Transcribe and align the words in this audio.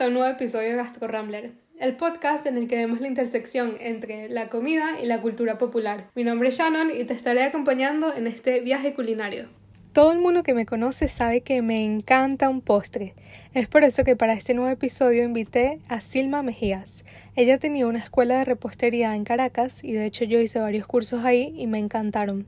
A 0.00 0.06
un 0.06 0.12
nuevo 0.12 0.28
episodio 0.28 0.68
de 0.68 0.76
Gastro 0.76 1.08
Rambler, 1.08 1.54
el 1.80 1.96
podcast 1.96 2.46
en 2.46 2.56
el 2.56 2.68
que 2.68 2.76
vemos 2.76 3.00
la 3.00 3.08
intersección 3.08 3.74
entre 3.80 4.28
la 4.28 4.48
comida 4.48 5.00
y 5.02 5.06
la 5.06 5.20
cultura 5.20 5.58
popular. 5.58 6.08
Mi 6.14 6.22
nombre 6.22 6.50
es 6.50 6.56
Shannon 6.56 6.92
y 6.92 7.02
te 7.02 7.14
estaré 7.14 7.42
acompañando 7.42 8.14
en 8.14 8.28
este 8.28 8.60
viaje 8.60 8.94
culinario. 8.94 9.48
Todo 9.92 10.12
el 10.12 10.20
mundo 10.20 10.44
que 10.44 10.54
me 10.54 10.66
conoce 10.66 11.08
sabe 11.08 11.40
que 11.40 11.62
me 11.62 11.84
encanta 11.84 12.48
un 12.48 12.60
postre. 12.60 13.14
Es 13.54 13.66
por 13.66 13.82
eso 13.82 14.04
que 14.04 14.14
para 14.14 14.34
este 14.34 14.54
nuevo 14.54 14.70
episodio 14.70 15.24
invité 15.24 15.80
a 15.88 16.00
Silma 16.00 16.44
Mejías. 16.44 17.04
Ella 17.34 17.58
tenía 17.58 17.88
una 17.88 17.98
escuela 17.98 18.38
de 18.38 18.44
repostería 18.44 19.16
en 19.16 19.24
Caracas 19.24 19.82
y 19.82 19.92
de 19.92 20.06
hecho 20.06 20.24
yo 20.24 20.38
hice 20.38 20.60
varios 20.60 20.86
cursos 20.86 21.24
ahí 21.24 21.52
y 21.56 21.66
me 21.66 21.80
encantaron. 21.80 22.46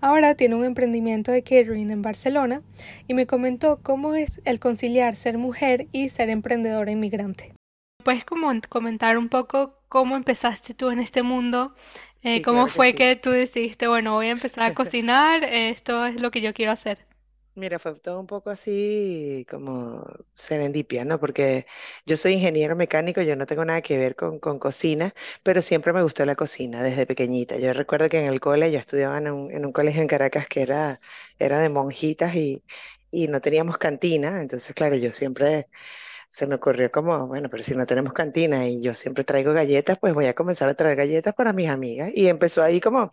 Ahora 0.00 0.34
tiene 0.34 0.54
un 0.54 0.64
emprendimiento 0.64 1.30
de 1.30 1.42
catering 1.42 1.90
en 1.90 2.02
Barcelona 2.02 2.62
y 3.06 3.14
me 3.14 3.26
comentó 3.26 3.80
cómo 3.82 4.14
es 4.14 4.40
el 4.44 4.58
conciliar 4.58 5.16
ser 5.16 5.36
mujer 5.36 5.88
y 5.92 6.08
ser 6.08 6.30
emprendedora 6.30 6.90
inmigrante. 6.90 7.52
¿Puedes 8.02 8.24
comentar 8.24 9.18
un 9.18 9.28
poco 9.28 9.78
cómo 9.88 10.16
empezaste 10.16 10.72
tú 10.72 10.90
en 10.90 11.00
este 11.00 11.22
mundo? 11.22 11.74
Eh, 12.22 12.42
¿Cómo 12.42 12.68
fue 12.68 12.94
que 12.94 13.16
tú 13.16 13.30
decidiste, 13.30 13.88
bueno, 13.88 14.14
voy 14.14 14.28
a 14.28 14.30
empezar 14.30 14.64
a 14.64 14.74
cocinar, 14.74 15.44
esto 15.44 16.06
es 16.06 16.20
lo 16.20 16.30
que 16.30 16.40
yo 16.40 16.54
quiero 16.54 16.72
hacer? 16.72 17.09
Mira, 17.54 17.78
fue 17.80 17.94
todo 17.96 18.20
un 18.20 18.26
poco 18.28 18.48
así 18.50 19.44
como 19.50 20.04
serendipia, 20.34 21.04
¿no? 21.04 21.18
Porque 21.18 21.66
yo 22.06 22.16
soy 22.16 22.32
ingeniero 22.34 22.76
mecánico, 22.76 23.20
yo 23.22 23.34
no 23.36 23.44
tengo 23.46 23.64
nada 23.64 23.82
que 23.82 23.98
ver 23.98 24.14
con, 24.16 24.38
con 24.38 24.58
cocina, 24.60 25.12
pero 25.42 25.60
siempre 25.60 25.92
me 25.92 26.02
gustó 26.02 26.24
la 26.24 26.36
cocina 26.36 26.82
desde 26.82 27.06
pequeñita. 27.06 27.58
Yo 27.58 27.72
recuerdo 27.72 28.08
que 28.08 28.18
en 28.20 28.26
el 28.28 28.40
cole, 28.40 28.70
yo 28.72 28.78
estudiaba 28.78 29.18
en 29.18 29.30
un, 29.30 29.50
en 29.50 29.66
un 29.66 29.72
colegio 29.72 30.00
en 30.00 30.08
Caracas 30.08 30.46
que 30.48 30.62
era, 30.62 31.00
era 31.38 31.58
de 31.58 31.68
monjitas 31.68 32.34
y, 32.36 32.64
y 33.10 33.26
no 33.28 33.40
teníamos 33.40 33.78
cantina, 33.78 34.40
entonces 34.40 34.72
claro, 34.74 34.96
yo 34.96 35.12
siempre 35.12 35.68
se 36.30 36.46
me 36.46 36.54
ocurrió 36.54 36.90
como, 36.92 37.26
bueno, 37.26 37.48
pero 37.50 37.62
si 37.64 37.74
no 37.74 37.86
tenemos 37.86 38.12
cantina 38.12 38.66
y 38.68 38.82
yo 38.82 38.94
siempre 38.94 39.24
traigo 39.24 39.52
galletas, 39.52 39.98
pues 39.98 40.14
voy 40.14 40.26
a 40.26 40.34
comenzar 40.34 40.68
a 40.68 40.74
traer 40.74 40.96
galletas 40.96 41.34
para 41.34 41.52
mis 41.52 41.68
amigas. 41.68 42.10
Y 42.14 42.28
empezó 42.28 42.62
ahí 42.62 42.80
como, 42.80 43.10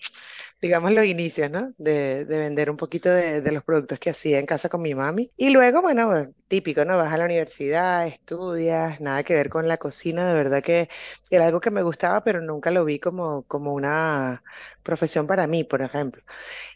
digamos, 0.61 0.91
los 0.93 1.05
inicios, 1.05 1.49
¿no? 1.51 1.73
De, 1.77 2.25
de 2.25 2.37
vender 2.37 2.69
un 2.69 2.77
poquito 2.77 3.09
de, 3.09 3.41
de, 3.41 3.51
los 3.51 3.63
productos 3.63 3.99
que 3.99 4.11
hacía 4.11 4.39
en 4.39 4.45
casa 4.45 4.69
con 4.69 4.81
mi 4.81 4.95
mami. 4.95 5.31
Y 5.37 5.49
luego, 5.49 5.81
bueno, 5.81 6.27
típico, 6.47 6.85
¿no? 6.85 6.97
Vas 6.97 7.11
a 7.13 7.17
la 7.17 7.25
universidad, 7.25 8.07
estudias, 8.07 9.01
nada 9.01 9.23
que 9.23 9.33
ver 9.35 9.49
con 9.49 9.67
la 9.67 9.77
cocina, 9.77 10.27
de 10.27 10.33
verdad 10.35 10.63
que 10.63 10.89
era 11.29 11.47
algo 11.47 11.59
que 11.61 11.71
me 11.71 11.81
gustaba, 11.83 12.23
pero 12.23 12.41
nunca 12.41 12.71
lo 12.71 12.85
vi 12.85 12.99
como, 12.99 13.43
como 13.47 13.73
una 13.73 14.43
profesión 14.83 15.27
para 15.27 15.47
mí, 15.47 15.63
por 15.63 15.81
ejemplo. 15.81 16.23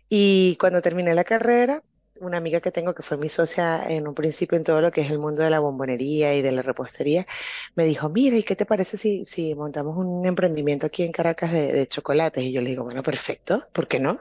Y 0.09 0.57
cuando 0.59 0.81
terminé 0.81 1.13
la 1.15 1.23
carrera, 1.23 1.83
una 2.21 2.37
amiga 2.37 2.61
que 2.61 2.71
tengo 2.71 2.93
que 2.93 3.03
fue 3.03 3.17
mi 3.17 3.29
socia 3.29 3.83
en 3.89 4.07
un 4.07 4.13
principio 4.15 4.57
en 4.57 4.63
todo 4.63 4.81
lo 4.81 4.91
que 4.91 5.01
es 5.01 5.11
el 5.11 5.19
mundo 5.19 5.43
de 5.43 5.49
la 5.49 5.59
bombonería 5.59 6.35
y 6.35 6.41
de 6.41 6.51
la 6.51 6.61
repostería, 6.61 7.25
me 7.75 7.85
dijo, 7.85 8.09
mira, 8.09 8.37
¿y 8.37 8.43
qué 8.43 8.55
te 8.55 8.65
parece 8.65 8.97
si, 8.97 9.25
si 9.25 9.55
montamos 9.55 9.97
un 9.97 10.25
emprendimiento 10.25 10.85
aquí 10.87 11.03
en 11.03 11.11
Caracas 11.11 11.51
de, 11.51 11.73
de 11.73 11.87
chocolates? 11.87 12.43
Y 12.43 12.51
yo 12.53 12.61
le 12.61 12.69
digo, 12.69 12.83
bueno, 12.83 13.03
perfecto, 13.03 13.67
¿por 13.73 13.87
qué 13.87 13.99
no? 13.99 14.19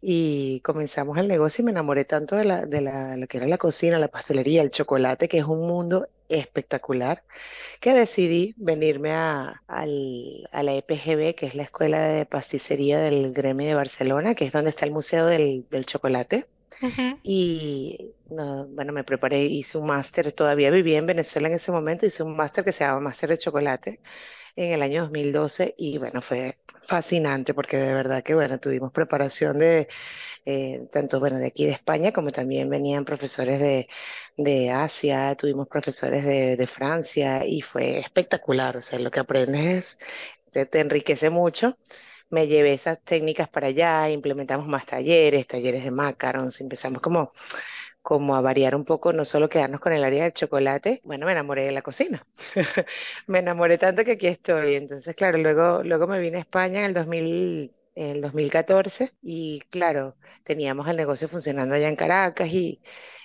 Y 0.00 0.60
comenzamos 0.62 1.18
el 1.18 1.28
negocio 1.28 1.62
y 1.62 1.64
me 1.64 1.70
enamoré 1.70 2.04
tanto 2.04 2.36
de, 2.36 2.44
la, 2.44 2.66
de 2.66 2.80
la, 2.80 3.16
lo 3.16 3.26
que 3.28 3.38
era 3.38 3.46
la 3.46 3.58
cocina, 3.58 3.98
la 3.98 4.08
pastelería, 4.08 4.62
el 4.62 4.70
chocolate, 4.70 5.28
que 5.28 5.38
es 5.38 5.44
un 5.44 5.66
mundo 5.66 6.08
espectacular, 6.28 7.24
que 7.80 7.94
decidí 7.94 8.54
venirme 8.58 9.12
a, 9.12 9.62
al- 9.68 10.48
a 10.52 10.62
la 10.64 10.74
EPGB, 10.74 11.34
que 11.36 11.46
es 11.46 11.54
la 11.56 11.64
Escuela 11.64 12.00
de 12.08 12.26
Pasticería 12.26 13.00
del 13.00 13.32
Gremio 13.34 13.68
de 13.68 13.74
Barcelona, 13.76 14.34
que 14.36 14.46
es 14.46 14.52
donde 14.52 14.70
está 14.70 14.86
el 14.86 14.92
Museo 14.92 15.26
del, 15.26 15.68
del 15.70 15.86
Chocolate. 15.86 16.48
Ujú. 16.82 17.18
Y 17.24 18.16
no, 18.30 18.66
bueno, 18.68 18.92
me 18.92 19.04
preparé, 19.04 19.44
hice 19.44 19.78
un 19.78 19.86
máster, 19.86 20.32
todavía 20.32 20.70
vivía 20.72 20.98
en 20.98 21.06
Venezuela 21.06 21.46
en 21.48 21.54
ese 21.54 21.70
momento, 21.70 22.04
hice 22.04 22.24
un 22.24 22.34
máster 22.36 22.64
que 22.64 22.72
se 22.72 22.84
llama 22.84 22.98
Máster 23.00 23.30
de 23.30 23.38
Chocolate 23.38 24.00
en 24.56 24.72
el 24.72 24.82
año 24.82 25.02
2012 25.02 25.74
y 25.78 25.98
bueno, 25.98 26.22
fue 26.22 26.58
fascinante 26.82 27.54
porque 27.54 27.76
de 27.78 27.94
verdad 27.94 28.22
que 28.24 28.34
bueno, 28.34 28.58
tuvimos 28.60 28.92
preparación 28.92 29.58
de 29.58 29.88
eh, 30.46 30.88
tanto 30.92 31.20
bueno, 31.20 31.38
de 31.38 31.48
aquí 31.48 31.66
de 31.66 31.72
España 31.72 32.12
como 32.12 32.30
también 32.32 32.70
venían 32.70 33.04
profesores 33.04 33.60
de, 33.60 33.88
de 34.36 34.70
Asia, 34.70 35.34
tuvimos 35.36 35.68
profesores 35.68 36.24
de, 36.24 36.56
de 36.56 36.66
Francia 36.68 37.46
y 37.46 37.62
fue 37.62 37.98
espectacular, 37.98 38.76
o 38.78 38.82
sea, 38.82 38.98
lo 39.00 39.10
que 39.10 39.20
aprendes 39.20 39.66
es, 39.66 39.98
te, 40.52 40.66
te 40.66 40.80
enriquece 40.80 41.30
mucho. 41.30 41.78
Me 42.32 42.48
llevé 42.48 42.72
esas 42.74 43.00
técnicas 43.04 43.48
para 43.48 43.68
allá, 43.68 44.10
implementamos 44.10 44.66
más 44.66 44.86
talleres, 44.86 45.46
talleres 45.46 45.84
de 45.84 45.92
macarons, 45.92 46.60
empezamos 46.60 47.00
como 47.02 47.32
como 48.02 48.36
a 48.36 48.40
variar 48.40 48.74
un 48.76 48.84
poco, 48.84 49.12
no 49.12 49.24
solo 49.24 49.48
quedarnos 49.48 49.80
con 49.80 49.92
el 49.92 50.04
área 50.04 50.24
del 50.24 50.32
chocolate, 50.32 51.00
bueno, 51.04 51.26
me 51.26 51.32
enamoré 51.32 51.64
de 51.64 51.72
la 51.72 51.82
cocina. 51.82 52.26
Me 53.26 53.38
enamoré 53.40 53.78
tanto 53.78 54.04
que 54.04 54.12
aquí 54.12 54.26
estoy. 54.26 54.74
Entonces, 54.76 55.14
claro, 55.16 55.38
luego, 55.38 55.82
luego 55.84 56.06
me 56.06 56.20
vine 56.20 56.38
a 56.38 56.40
España 56.40 56.80
en 56.80 56.86
el 56.86 56.94
2000, 56.94 57.74
en 57.94 58.10
el 58.16 58.20
2014 58.22 59.14
y 59.22 59.60
claro, 59.70 60.16
teníamos 60.44 60.88
el 60.88 60.96
negocio 60.96 61.28
funcionando 61.28 61.74
allá 61.74 61.88
en 61.88 61.96
Caracas 61.96 62.48
y 62.48 62.82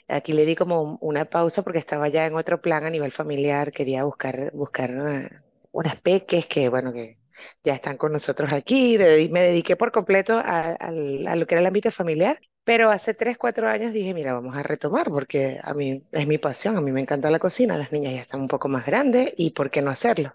aquí 0.08 0.34
le 0.34 0.46
di 0.46 0.56
como 0.56 0.82
un- 0.82 0.98
una 1.02 1.26
pausa 1.26 1.64
porque 1.64 1.80
estaba 1.80 2.08
ya 2.10 2.26
en 2.26 2.36
otro 2.36 2.62
plan 2.62 2.84
a 2.86 2.90
nivel 2.90 3.12
familiar, 3.12 3.72
quería 3.72 4.04
buscar, 4.06 4.52
buscar 4.54 4.92
eh, 4.92 5.30
unas 5.72 6.00
peques 6.02 6.46
que, 6.48 6.70
bueno, 6.70 6.94
que 6.94 7.18
ya 7.64 7.74
están 7.74 7.98
con 7.98 8.12
nosotros 8.12 8.52
aquí. 8.54 8.98
Me 9.32 9.42
dediqué 9.42 9.76
por 9.76 9.92
completo 9.92 10.38
a, 10.38 10.72
a 10.74 11.36
lo 11.36 11.46
que 11.48 11.56
era 11.56 11.62
el 11.62 11.68
ámbito 11.68 11.92
familiar 11.92 12.40
pero 12.64 12.90
hace 12.92 13.14
tres, 13.14 13.38
cuatro 13.38 13.70
años 13.70 13.94
dije, 13.94 14.14
mira, 14.14 14.34
vamos 14.34 14.54
a 14.58 14.62
retomar 14.62 15.10
porque 15.10 15.58
a 15.64 15.74
mí 15.74 16.04
es 16.12 16.28
mi 16.28 16.38
pasión, 16.38 16.76
a 16.76 16.82
mí 16.82 16.92
me 16.92 17.00
encanta 17.00 17.30
la 17.32 17.40
cocina, 17.40 17.78
las 17.78 17.94
niñas 17.94 18.14
ya 18.14 18.20
están 18.22 18.42
un 18.42 18.50
poco 18.50 18.68
más 18.68 18.86
grandes 18.86 19.34
y 19.38 19.52
¿por 19.52 19.72
qué 19.72 19.82
no 19.82 19.90
hacerlo? 19.90 20.34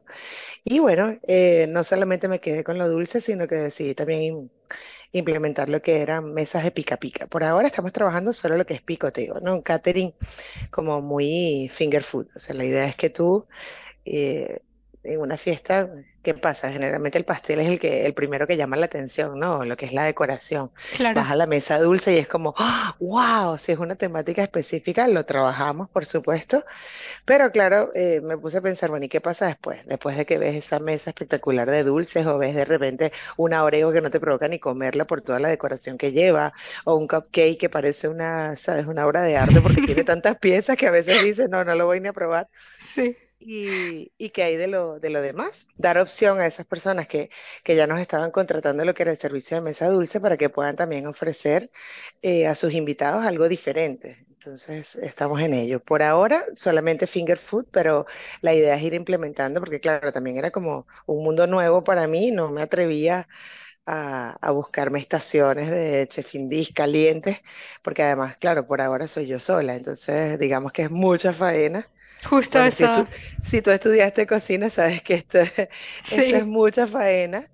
Y 0.64 0.78
bueno, 0.80 1.14
eh, 1.28 1.66
no 1.68 1.84
solamente 1.84 2.28
me 2.28 2.41
quedé 2.41 2.64
con 2.64 2.78
lo 2.78 2.88
dulce, 2.88 3.20
sino 3.20 3.46
que 3.48 3.56
decidí 3.56 3.94
también 3.94 4.22
im- 4.22 4.50
implementar 5.12 5.68
lo 5.68 5.82
que 5.82 6.02
eran 6.02 6.32
mesas 6.34 6.64
de 6.64 6.70
pica 6.72 6.96
pica. 6.98 7.26
Por 7.28 7.44
ahora 7.44 7.68
estamos 7.68 7.92
trabajando 7.92 8.32
solo 8.32 8.56
lo 8.56 8.66
que 8.66 8.74
es 8.74 8.82
picoteo, 8.82 9.41
¿no? 9.41 9.54
Un 9.54 9.62
catering 9.62 10.14
como 10.70 11.00
muy 11.02 11.70
finger 11.74 12.02
food. 12.04 12.28
O 12.36 12.41
sea, 12.41 12.54
la 12.56 12.64
idea 12.64 12.86
es 12.86 12.96
que 12.96 13.10
tú 13.10 13.46
eh, 14.04 14.60
en 15.04 15.20
una 15.20 15.36
fiesta, 15.36 15.88
¿qué 16.22 16.34
pasa? 16.34 16.70
Generalmente 16.70 17.18
el 17.18 17.24
pastel 17.24 17.60
es 17.60 17.68
el 17.68 17.78
que, 17.78 18.06
el 18.06 18.14
primero 18.14 18.46
que 18.46 18.56
llama 18.56 18.76
la 18.76 18.86
atención, 18.86 19.38
¿no? 19.38 19.64
Lo 19.64 19.76
que 19.76 19.86
es 19.86 19.92
la 19.92 20.04
decoración. 20.04 20.70
Claro. 20.96 21.20
Vas 21.20 21.30
a 21.30 21.36
la 21.36 21.46
mesa 21.46 21.78
dulce 21.78 22.14
y 22.14 22.18
es 22.18 22.28
como, 22.28 22.54
¡ah! 22.56 22.96
wow, 23.00 23.58
si 23.58 23.72
es 23.72 23.78
una 23.78 23.96
temática 23.96 24.42
específica, 24.42 25.08
lo 25.08 25.24
trabajamos, 25.24 25.88
por 25.91 26.06
supuesto. 26.06 26.64
Pero 27.24 27.50
claro, 27.50 27.91
eh, 27.94 28.20
me 28.22 28.38
puse 28.38 28.58
a 28.58 28.60
pensar, 28.60 28.91
bueno, 28.91 29.06
¿y 29.06 29.08
qué 29.08 29.20
pasa 29.20 29.46
después? 29.46 29.84
Después 29.86 30.16
de 30.16 30.26
que 30.26 30.38
ves 30.38 30.54
esa 30.54 30.78
mesa 30.78 31.10
espectacular 31.10 31.70
de 31.70 31.82
dulces 31.84 32.26
o 32.26 32.38
ves 32.38 32.54
de 32.54 32.64
repente 32.64 33.12
una 33.36 33.64
Oreo 33.64 33.92
que 33.92 34.00
no 34.00 34.10
te 34.10 34.20
provoca 34.20 34.48
ni 34.48 34.58
comerla 34.58 35.06
por 35.06 35.20
toda 35.20 35.41
la 35.41 35.48
decoración 35.48 35.98
que 35.98 36.12
lleva, 36.12 36.52
o 36.84 36.94
un 36.94 37.08
cupcake 37.08 37.58
que 37.58 37.68
parece 37.68 38.08
una, 38.08 38.56
¿sabes? 38.56 38.86
Una 38.86 39.06
obra 39.06 39.22
de 39.22 39.36
arte 39.36 39.60
porque 39.60 39.82
tiene 39.82 40.04
tantas 40.04 40.38
piezas 40.38 40.76
que 40.76 40.86
a 40.86 40.91
veces 40.91 41.22
dices, 41.22 41.48
no, 41.48 41.64
no 41.64 41.74
lo 41.74 41.86
voy 41.86 42.00
ni 42.00 42.08
a 42.08 42.12
probar. 42.12 42.46
Sí. 42.80 43.16
Y, 43.44 44.12
y 44.19 44.41
hay 44.41 44.56
de 44.56 44.69
lo, 44.69 45.00
de 45.00 45.10
lo 45.10 45.20
demás. 45.20 45.66
Dar 45.76 45.98
opción 45.98 46.41
a 46.41 46.47
esas 46.47 46.64
personas 46.66 47.08
que, 47.08 47.28
que 47.64 47.75
ya 47.75 47.86
nos 47.88 47.98
estaban 48.00 48.30
contratando 48.30 48.84
lo 48.84 48.94
que 48.94 49.03
era 49.03 49.10
el 49.12 49.16
servicio 49.16 49.56
de 49.56 49.62
mesa 49.62 49.88
dulce 49.88 50.20
para 50.20 50.36
que 50.36 50.48
puedan 50.48 50.76
también 50.76 51.06
ofrecer 51.08 51.70
eh, 52.22 52.47
a 52.47 52.54
sus 52.54 52.72
invitados 52.72 53.25
algo 53.26 53.48
diferente. 53.48 54.25
Entonces, 54.28 54.94
estamos 54.97 55.41
en 55.41 55.54
ello. 55.54 55.82
Por 55.82 56.03
ahora, 56.03 56.42
solamente 56.54 57.06
finger 57.08 57.38
food, 57.38 57.66
pero 57.72 58.06
la 58.42 58.54
idea 58.54 58.75
es 58.76 58.82
ir 58.82 58.94
implementando, 58.94 59.60
porque 59.60 59.80
claro, 59.80 60.12
también 60.12 60.36
era 60.36 60.50
como 60.53 60.86
un 61.06 61.24
mundo 61.24 61.47
nuevo 61.47 61.82
para 61.84 62.06
mí, 62.09 62.30
no 62.30 62.50
me 62.53 62.62
atrevía 62.62 63.28
a, 63.86 64.36
a 64.41 64.50
buscarme 64.53 64.98
estaciones 64.98 65.71
de 65.71 66.06
chef 66.09 66.34
indies 66.34 66.72
calientes, 66.72 67.39
porque 67.83 68.03
además, 68.03 68.36
claro, 68.39 68.66
por 68.66 68.80
ahora 68.80 69.09
soy 69.09 69.27
yo 69.27 69.41
sola, 69.41 69.74
entonces 69.77 70.39
digamos 70.39 70.72
que 70.72 70.83
es 70.83 70.91
mucha 70.91 71.33
faena 71.33 71.89
Justo 72.24 72.59
bueno, 72.59 72.71
si 72.71 72.89
eso. 72.89 72.91
tú, 72.91 73.09
si 73.42 73.63
tú 73.63 73.71
estudiaste 73.71 74.27
cocina, 74.27 74.71
sabes 74.71 75.03
que 75.03 75.15
esto, 75.15 75.39
esto 76.10 76.36
es 76.36 76.47
mucha 76.47 76.86
faena. 76.86 77.45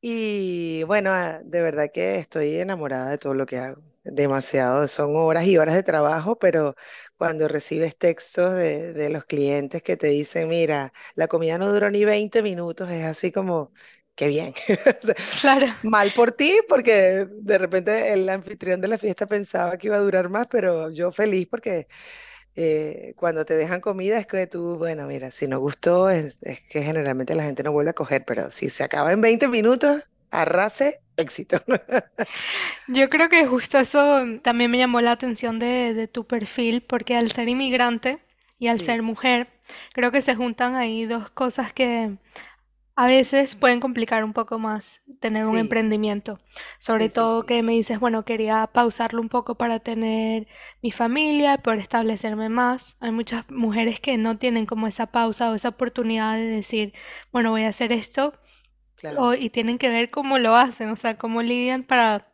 Y 0.00 0.84
bueno, 0.84 1.10
ah, 1.12 1.40
de 1.44 1.62
verdad 1.62 1.90
que 1.92 2.16
estoy 2.16 2.56
enamorada 2.56 3.10
de 3.10 3.18
todo 3.18 3.34
lo 3.34 3.46
que 3.46 3.58
hago. 3.58 3.82
Demasiado. 4.04 4.88
Son 4.88 5.16
horas 5.16 5.46
y 5.46 5.58
horas 5.58 5.74
de 5.76 5.82
trabajo, 5.84 6.38
pero 6.38 6.76
cuando 7.18 7.48
recibes 7.48 7.96
textos 7.98 8.54
de, 8.54 8.92
de 8.94 9.10
los 9.10 9.24
clientes 9.26 9.82
que 9.82 9.96
te 9.96 10.08
dicen, 10.08 10.48
mira, 10.48 10.92
la 11.16 11.28
comida 11.28 11.58
no 11.58 11.72
duró 11.72 11.90
ni 11.90 12.04
20 12.04 12.42
minutos, 12.42 12.90
es 12.90 13.04
así 13.04 13.32
como, 13.32 13.72
qué 14.16 14.28
bien. 14.28 14.54
O 15.02 15.06
sea, 15.06 15.16
Claro. 15.40 15.66
Mal 15.82 16.12
por 16.12 16.32
ti, 16.32 16.58
porque 16.68 17.26
de 17.30 17.58
repente 17.58 18.12
el 18.12 18.28
anfitrión 18.28 18.80
de 18.82 18.88
la 18.88 18.98
fiesta 18.98 19.26
pensaba 19.26 19.78
que 19.78 19.86
iba 19.86 19.96
a 19.96 20.00
durar 20.00 20.28
más, 20.28 20.46
pero 20.48 20.90
yo 20.90 21.10
feliz 21.10 21.46
porque 21.50 21.88
eh, 22.56 23.14
cuando 23.16 23.44
te 23.44 23.54
dejan 23.56 23.80
comida 23.80 24.18
es 24.18 24.26
que 24.26 24.46
tú, 24.46 24.76
bueno, 24.76 25.06
mira, 25.06 25.30
si 25.30 25.46
no 25.48 25.60
gustó, 25.60 26.10
es, 26.10 26.36
es 26.42 26.60
que 26.60 26.82
generalmente 26.82 27.34
la 27.34 27.44
gente 27.44 27.62
no 27.62 27.72
vuelve 27.72 27.90
a 27.90 27.94
coger, 27.94 28.24
pero 28.24 28.50
si 28.50 28.68
se 28.70 28.84
acaba 28.84 29.12
en 29.12 29.20
20 29.20 29.48
minutos, 29.48 30.10
arrase, 30.30 31.00
éxito. 31.16 31.62
Yo 32.88 33.08
creo 33.08 33.28
que 33.28 33.46
justo 33.46 33.78
eso 33.78 34.24
también 34.42 34.70
me 34.70 34.78
llamó 34.78 35.00
la 35.00 35.12
atención 35.12 35.58
de, 35.58 35.94
de 35.94 36.08
tu 36.08 36.26
perfil, 36.26 36.82
porque 36.82 37.16
al 37.16 37.30
ser 37.30 37.48
inmigrante 37.48 38.18
y 38.58 38.68
al 38.68 38.80
ser 38.80 39.02
mujer, 39.02 39.48
creo 39.94 40.10
que 40.10 40.20
se 40.20 40.34
juntan 40.34 40.74
ahí 40.74 41.06
dos 41.06 41.30
cosas 41.30 41.72
que 41.72 42.16
a 42.96 43.06
veces 43.06 43.56
pueden 43.56 43.80
complicar 43.80 44.24
un 44.24 44.32
poco 44.34 44.58
más 44.58 45.00
tener 45.20 45.46
un 45.46 45.56
sí, 45.56 45.58
emprendimiento. 45.58 46.38
Sobre 46.78 47.08
sí, 47.08 47.10
sí, 47.10 47.26
todo 47.26 47.46
sí, 47.46 47.46
que 47.46 47.62
me 47.62 47.72
dices, 47.72 47.98
bueno, 48.00 48.24
quería 48.24 48.66
pausarlo 48.66 49.20
un 49.22 49.28
poco 49.28 49.54
para 49.56 49.80
tener 49.80 50.48
mi 50.82 50.90
familia, 50.92 51.58
poder 51.58 51.78
establecerme 51.80 52.48
más. 52.50 52.96
Hay 53.00 53.10
muchas 53.12 53.50
mujeres 53.50 54.00
que 54.00 54.16
no 54.18 54.38
tienen 54.38 54.66
como 54.66 54.86
esa 54.86 55.06
pausa 55.06 55.50
o 55.50 55.54
esa 55.54 55.70
oportunidad 55.70 56.34
de 56.36 56.44
decir, 56.46 56.92
bueno, 57.32 57.50
voy 57.50 57.62
a 57.64 57.68
hacer 57.68 57.92
esto 57.92 58.34
o- 59.14 59.34
claro, 59.34 59.34
y 59.34 59.50
tienen 59.50 59.78
que 59.78 59.88
ver 59.90 60.10
cómo 60.10 60.38
lo 60.38 60.56
hacen, 60.56 60.90
o 60.90 60.96
sea, 60.96 61.16
cómo 61.16 61.42
lidian 61.42 61.84
para 61.84 62.29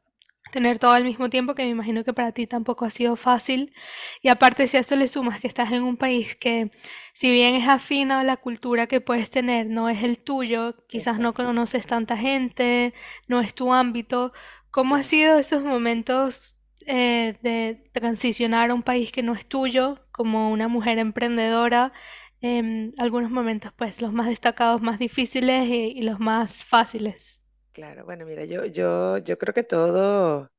tener 0.56 0.78
todo 0.78 0.92
al 0.92 1.04
mismo 1.04 1.28
tiempo, 1.28 1.54
que 1.54 1.64
me 1.64 1.68
imagino 1.68 2.02
que 2.02 2.14
para 2.14 2.32
ti 2.32 2.46
tampoco 2.46 2.86
ha 2.86 2.90
sido 2.90 3.14
fácil. 3.16 3.74
Y 4.22 4.28
aparte, 4.30 4.66
si 4.68 4.78
a 4.78 4.80
eso 4.80 4.96
le 4.96 5.06
sumas 5.06 5.38
que 5.38 5.46
estás 5.48 5.70
en 5.72 5.82
un 5.82 5.98
país 5.98 6.34
que, 6.34 6.70
si 7.12 7.30
bien 7.30 7.56
es 7.56 7.68
afín 7.68 8.10
a 8.10 8.24
la 8.24 8.38
cultura 8.38 8.86
que 8.86 9.02
puedes 9.02 9.30
tener, 9.30 9.66
no 9.66 9.90
es 9.90 10.02
el 10.02 10.18
tuyo, 10.18 10.74
quizás 10.88 11.18
no 11.18 11.34
conoces 11.34 11.86
tanta 11.86 12.16
gente, 12.16 12.94
no 13.28 13.40
es 13.42 13.54
tu 13.54 13.74
ámbito, 13.74 14.32
¿cómo 14.70 14.94
han 14.96 15.04
sido 15.04 15.38
esos 15.38 15.62
momentos 15.62 16.56
eh, 16.86 17.36
de 17.42 17.90
transicionar 17.92 18.70
a 18.70 18.74
un 18.74 18.82
país 18.82 19.12
que 19.12 19.22
no 19.22 19.34
es 19.34 19.46
tuyo, 19.46 20.06
como 20.10 20.50
una 20.50 20.68
mujer 20.68 20.98
emprendedora? 20.98 21.92
Em, 22.40 22.92
algunos 22.98 23.30
momentos, 23.30 23.72
pues, 23.76 24.00
los 24.00 24.12
más 24.12 24.26
destacados, 24.28 24.80
más 24.80 24.98
difíciles 24.98 25.68
y 25.68 25.98
y 25.98 26.02
los 26.02 26.18
más 26.18 26.64
fáciles. 26.64 27.45
Claro, 27.76 28.06
bueno, 28.06 28.24
mira, 28.24 28.44
yo, 28.46 28.64
yo, 28.64 29.18
yo 29.18 29.36
creo 29.36 29.52
que 29.52 29.62
todo, 29.62 30.50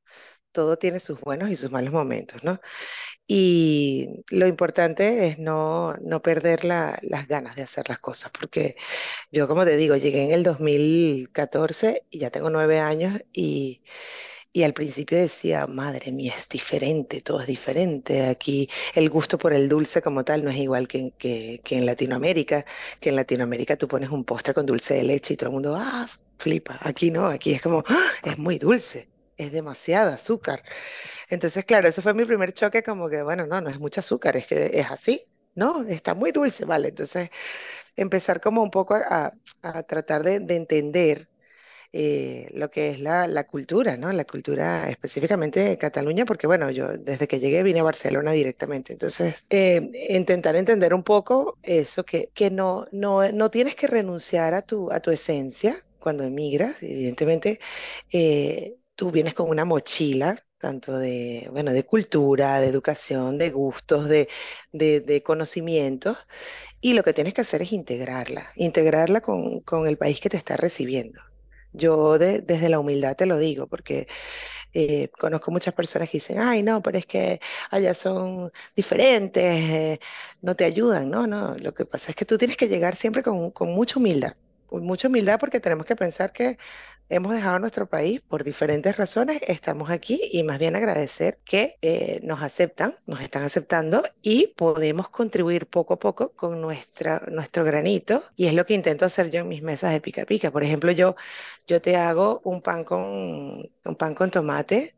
todo 0.52 0.78
tiene 0.78 1.00
sus 1.00 1.20
buenos 1.20 1.50
y 1.50 1.56
sus 1.56 1.70
malos 1.72 1.92
momentos, 1.92 2.44
¿no? 2.44 2.60
Y 3.26 4.24
lo 4.30 4.46
importante 4.46 5.28
es 5.28 5.38
no, 5.38 5.94
no 6.02 6.22
perder 6.22 6.64
la- 6.64 6.98
las 7.02 7.28
ganas 7.28 7.56
de 7.56 7.62
hacer 7.62 7.88
las 7.88 7.98
cosas, 8.00 8.32
porque 8.38 8.76
yo, 9.32 9.48
como 9.48 9.64
te 9.64 9.76
digo, 9.76 9.96
llegué 9.96 10.24
en 10.24 10.32
el 10.32 10.42
2014 10.44 12.04
y 12.10 12.20
ya 12.20 12.30
tengo 12.30 12.50
nueve 12.50 12.80
años 12.80 13.20
y, 13.32 13.82
y 14.52 14.64
al 14.64 14.74
principio 14.74 15.18
decía, 15.18 15.66
madre 15.68 16.12
mía, 16.12 16.34
es 16.38 16.48
diferente, 16.48 17.22
todo 17.22 17.40
es 17.42 17.46
diferente. 17.48 18.26
Aquí 18.28 18.68
el 18.94 19.10
gusto 19.10 19.38
por 19.38 19.52
el 19.54 19.68
dulce 19.68 20.02
como 20.02 20.24
tal 20.24 20.44
no 20.44 20.50
es 20.50 20.56
igual 20.58 20.88
que, 20.88 21.14
que, 21.18 21.60
que 21.64 21.78
en 21.78 21.86
Latinoamérica, 21.86 22.66
que 23.00 23.10
en 23.10 23.16
Latinoamérica 23.16 23.76
tú 23.76 23.88
pones 23.88 24.10
un 24.10 24.24
postre 24.24 24.54
con 24.54 24.66
dulce 24.66 24.94
de 24.94 25.04
leche 25.04 25.34
y 25.34 25.36
todo 25.38 25.50
el 25.50 25.54
mundo, 25.54 25.74
ah, 25.78 26.08
flipa. 26.38 26.78
Aquí 26.82 27.10
no, 27.10 27.26
aquí 27.26 27.52
es 27.54 27.62
como, 27.62 27.84
"Ah, 27.86 28.06
es 28.24 28.38
muy 28.38 28.58
dulce. 28.58 29.10
Es 29.36 29.52
demasiado 29.52 30.10
azúcar. 30.12 30.62
Entonces, 31.28 31.64
claro, 31.64 31.88
ese 31.88 32.02
fue 32.02 32.14
mi 32.14 32.24
primer 32.24 32.52
choque, 32.52 32.82
como 32.82 33.08
que, 33.10 33.22
bueno, 33.22 33.46
no, 33.46 33.60
no 33.60 33.70
es 33.70 33.78
mucho 33.80 34.00
azúcar, 34.00 34.36
es 34.36 34.46
que 34.46 34.66
es 34.74 34.90
así, 34.90 35.22
¿no? 35.54 35.82
Está 35.88 36.14
muy 36.14 36.32
dulce, 36.32 36.64
vale. 36.66 36.88
Entonces, 36.88 37.30
empezar 37.96 38.40
como 38.40 38.62
un 38.62 38.70
poco 38.70 38.94
a, 38.94 39.32
a- 39.62 39.82
tratar 39.84 40.22
de, 40.24 40.40
de 40.40 40.56
entender 40.56 41.28
eh, 41.92 42.48
lo 42.54 42.70
que 42.70 42.90
es 42.90 43.00
la, 43.00 43.26
la 43.28 43.44
cultura, 43.46 43.96
¿no? 43.96 44.12
La 44.12 44.24
cultura 44.24 44.88
específicamente 44.90 45.60
de 45.60 45.78
Cataluña, 45.78 46.24
porque, 46.24 46.46
bueno, 46.46 46.70
yo 46.70 46.88
desde 46.98 47.28
que 47.28 47.40
llegué 47.40 47.62
vine 47.62 47.80
a 47.80 47.82
Barcelona 47.84 48.32
directamente. 48.32 48.92
Entonces, 48.92 49.44
eh, 49.50 49.90
intentar 50.10 50.56
entender 50.56 50.94
un 50.94 51.02
poco 51.04 51.58
eso, 51.62 52.04
que, 52.04 52.30
que 52.34 52.50
no, 52.50 52.86
no, 52.92 53.30
no 53.32 53.50
tienes 53.50 53.74
que 53.76 53.86
renunciar 53.86 54.54
a 54.54 54.62
tu, 54.62 54.90
a 54.92 55.00
tu 55.00 55.10
esencia 55.10 55.76
cuando 55.98 56.24
emigras, 56.24 56.82
evidentemente 56.82 57.60
eh, 58.12 58.76
tú 58.94 59.10
vienes 59.12 59.34
con 59.34 59.48
una 59.50 59.64
mochila, 59.64 60.36
tanto 60.58 60.98
de, 60.98 61.48
bueno, 61.52 61.72
de 61.72 61.84
cultura, 61.84 62.60
de 62.60 62.68
educación, 62.68 63.38
de 63.38 63.50
gustos, 63.50 64.08
de, 64.08 64.28
de, 64.72 65.22
conocimientos, 65.22 66.18
y 66.80 66.94
lo 66.94 67.02
que 67.04 67.12
tienes 67.14 67.34
que 67.34 67.42
hacer 67.42 67.62
es 67.62 67.72
integrarla, 67.72 68.50
integrarla 68.56 69.20
con, 69.20 69.60
con 69.60 69.86
el 69.88 69.98
país 69.98 70.20
que 70.20 70.28
te 70.30 70.36
está 70.36 70.56
recibiendo. 70.56 71.20
Yo 71.72 72.18
de- 72.18 72.40
desde 72.42 72.68
la 72.70 72.80
humildad 72.80 73.16
te 73.16 73.26
lo 73.26 73.38
digo, 73.38 73.66
porque 73.68 74.08
eh, 74.72 75.08
conozco 75.18 75.50
muchas 75.50 75.74
personas 75.74 76.08
que 76.10 76.18
dicen, 76.18 76.38
ay, 76.38 76.62
no, 76.62 76.82
pero 76.82 76.98
es 76.98 77.06
que 77.06 77.40
allá 77.70 77.94
son 77.94 78.50
diferentes, 78.76 79.42
eh, 79.44 80.00
no 80.40 80.56
te 80.56 80.64
ayudan. 80.64 81.10
No, 81.10 81.26
no, 81.26 81.54
lo 81.56 81.74
que 81.74 81.84
pasa 81.86 82.10
es 82.10 82.16
que 82.16 82.24
tú 82.24 82.38
tienes 82.38 82.56
que 82.56 82.68
llegar 82.68 82.96
siempre 82.96 83.22
con, 83.22 83.50
con 83.52 83.70
mucha 83.70 83.98
humildad, 83.98 84.32
mucha 84.70 85.08
humildad 85.08 85.38
porque 85.40 85.60
tenemos 85.60 85.86
que 85.86 85.96
pensar 85.96 86.32
que 86.32 86.58
hemos 87.08 87.32
dejado 87.32 87.58
nuestro 87.58 87.88
país 87.88 88.20
por 88.20 88.44
diferentes 88.44 88.96
razones, 88.96 89.40
estamos 89.46 89.90
aquí 89.90 90.20
y 90.32 90.42
más 90.42 90.58
bien 90.58 90.76
agradecer 90.76 91.38
que 91.44 91.78
eh, 91.80 92.20
nos 92.22 92.42
aceptan, 92.42 92.94
nos 93.06 93.20
están 93.20 93.42
aceptando 93.44 94.02
y 94.22 94.48
podemos 94.56 95.08
contribuir 95.08 95.66
poco 95.66 95.94
a 95.94 95.98
poco 95.98 96.32
con 96.34 96.60
nuestra, 96.60 97.22
nuestro 97.30 97.64
granito 97.64 98.22
y 98.36 98.46
es 98.46 98.54
lo 98.54 98.66
que 98.66 98.74
intento 98.74 99.06
hacer 99.06 99.30
yo 99.30 99.40
en 99.40 99.48
mis 99.48 99.62
mesas 99.62 99.92
de 99.92 100.00
pica 100.00 100.26
pica. 100.26 100.50
Por 100.50 100.64
ejemplo, 100.64 100.92
yo 100.92 101.16
yo 101.66 101.80
te 101.82 101.96
hago 101.96 102.40
un 102.44 102.62
pan 102.62 102.84
con, 102.84 103.02
un 103.04 103.96
pan 103.96 104.14
con 104.14 104.30
tomate, 104.30 104.96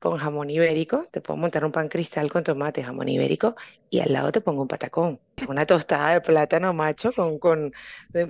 con 0.00 0.18
jamón 0.18 0.50
ibérico. 0.50 1.06
Te 1.12 1.20
puedo 1.20 1.36
montar 1.36 1.64
un 1.64 1.72
pan 1.72 1.88
cristal 1.88 2.30
con 2.30 2.42
tomate, 2.42 2.82
jamón 2.82 3.08
ibérico, 3.08 3.54
y 3.90 4.00
al 4.00 4.12
lado 4.12 4.32
te 4.32 4.40
pongo 4.40 4.62
un 4.62 4.68
patacón, 4.68 5.20
una 5.48 5.66
tostada 5.66 6.14
de 6.14 6.20
plátano 6.22 6.72
macho 6.72 7.12
con, 7.12 7.38
con, 7.38 7.72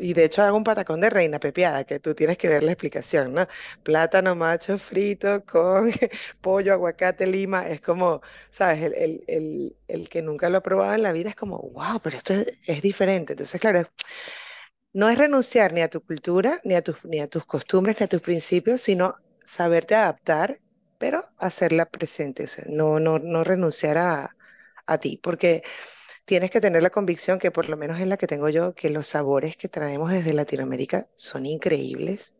y 0.00 0.12
de 0.12 0.24
hecho 0.24 0.42
hago 0.42 0.56
un 0.56 0.64
patacón 0.64 1.00
de 1.00 1.10
reina 1.10 1.38
pepiada, 1.38 1.84
que 1.84 2.00
tú 2.00 2.14
tienes 2.14 2.36
que 2.38 2.48
ver 2.48 2.62
la 2.64 2.72
explicación, 2.72 3.32
¿no? 3.34 3.46
Plátano 3.82 4.34
macho 4.34 4.78
frito 4.78 5.44
con 5.44 5.90
pollo, 6.40 6.72
aguacate, 6.72 7.26
lima, 7.26 7.66
es 7.68 7.80
como, 7.80 8.20
¿sabes? 8.50 8.82
El, 8.82 9.24
el, 9.28 9.76
el, 9.88 10.08
que 10.08 10.22
nunca 10.22 10.50
lo 10.50 10.58
ha 10.58 10.62
probado 10.62 10.94
en 10.94 11.02
la 11.02 11.12
vida 11.12 11.30
es 11.30 11.36
como, 11.36 11.58
wow, 11.58 12.00
pero 12.02 12.16
esto 12.16 12.34
es, 12.34 12.46
es 12.66 12.82
diferente. 12.82 13.32
Entonces, 13.34 13.60
claro, 13.60 13.88
no 14.92 15.08
es 15.08 15.18
renunciar 15.18 15.72
ni 15.72 15.82
a 15.82 15.88
tu 15.88 16.00
cultura, 16.00 16.60
ni 16.64 16.74
a 16.74 16.82
tus, 16.82 16.96
ni 17.04 17.20
a 17.20 17.28
tus 17.28 17.44
costumbres, 17.44 17.98
ni 18.00 18.04
a 18.04 18.08
tus 18.08 18.20
principios, 18.20 18.80
sino 18.80 19.16
saberte 19.44 19.94
adaptar, 19.94 20.60
pero 21.00 21.24
hacerla 21.38 21.86
presente. 21.90 22.46
No, 22.68 23.00
no, 23.00 23.18
no 23.20 23.44
renunciar 23.44 23.98
a, 23.98 24.36
a 24.86 24.98
ti, 25.00 25.18
porque 25.22 25.64
tienes 26.24 26.50
que 26.50 26.60
tener 26.60 26.82
la 26.82 26.90
convicción 26.90 27.38
que 27.38 27.50
por 27.50 27.68
lo 27.68 27.76
menos 27.76 28.00
es 28.00 28.06
la 28.08 28.16
que 28.18 28.26
tengo 28.28 28.48
yo, 28.48 28.74
que 28.74 28.90
los 28.90 29.06
sabores 29.08 29.56
que 29.56 29.68
traemos 29.68 30.10
desde 30.12 30.34
Latinoamérica 30.34 31.06
son 31.16 31.46
increíbles 31.46 32.36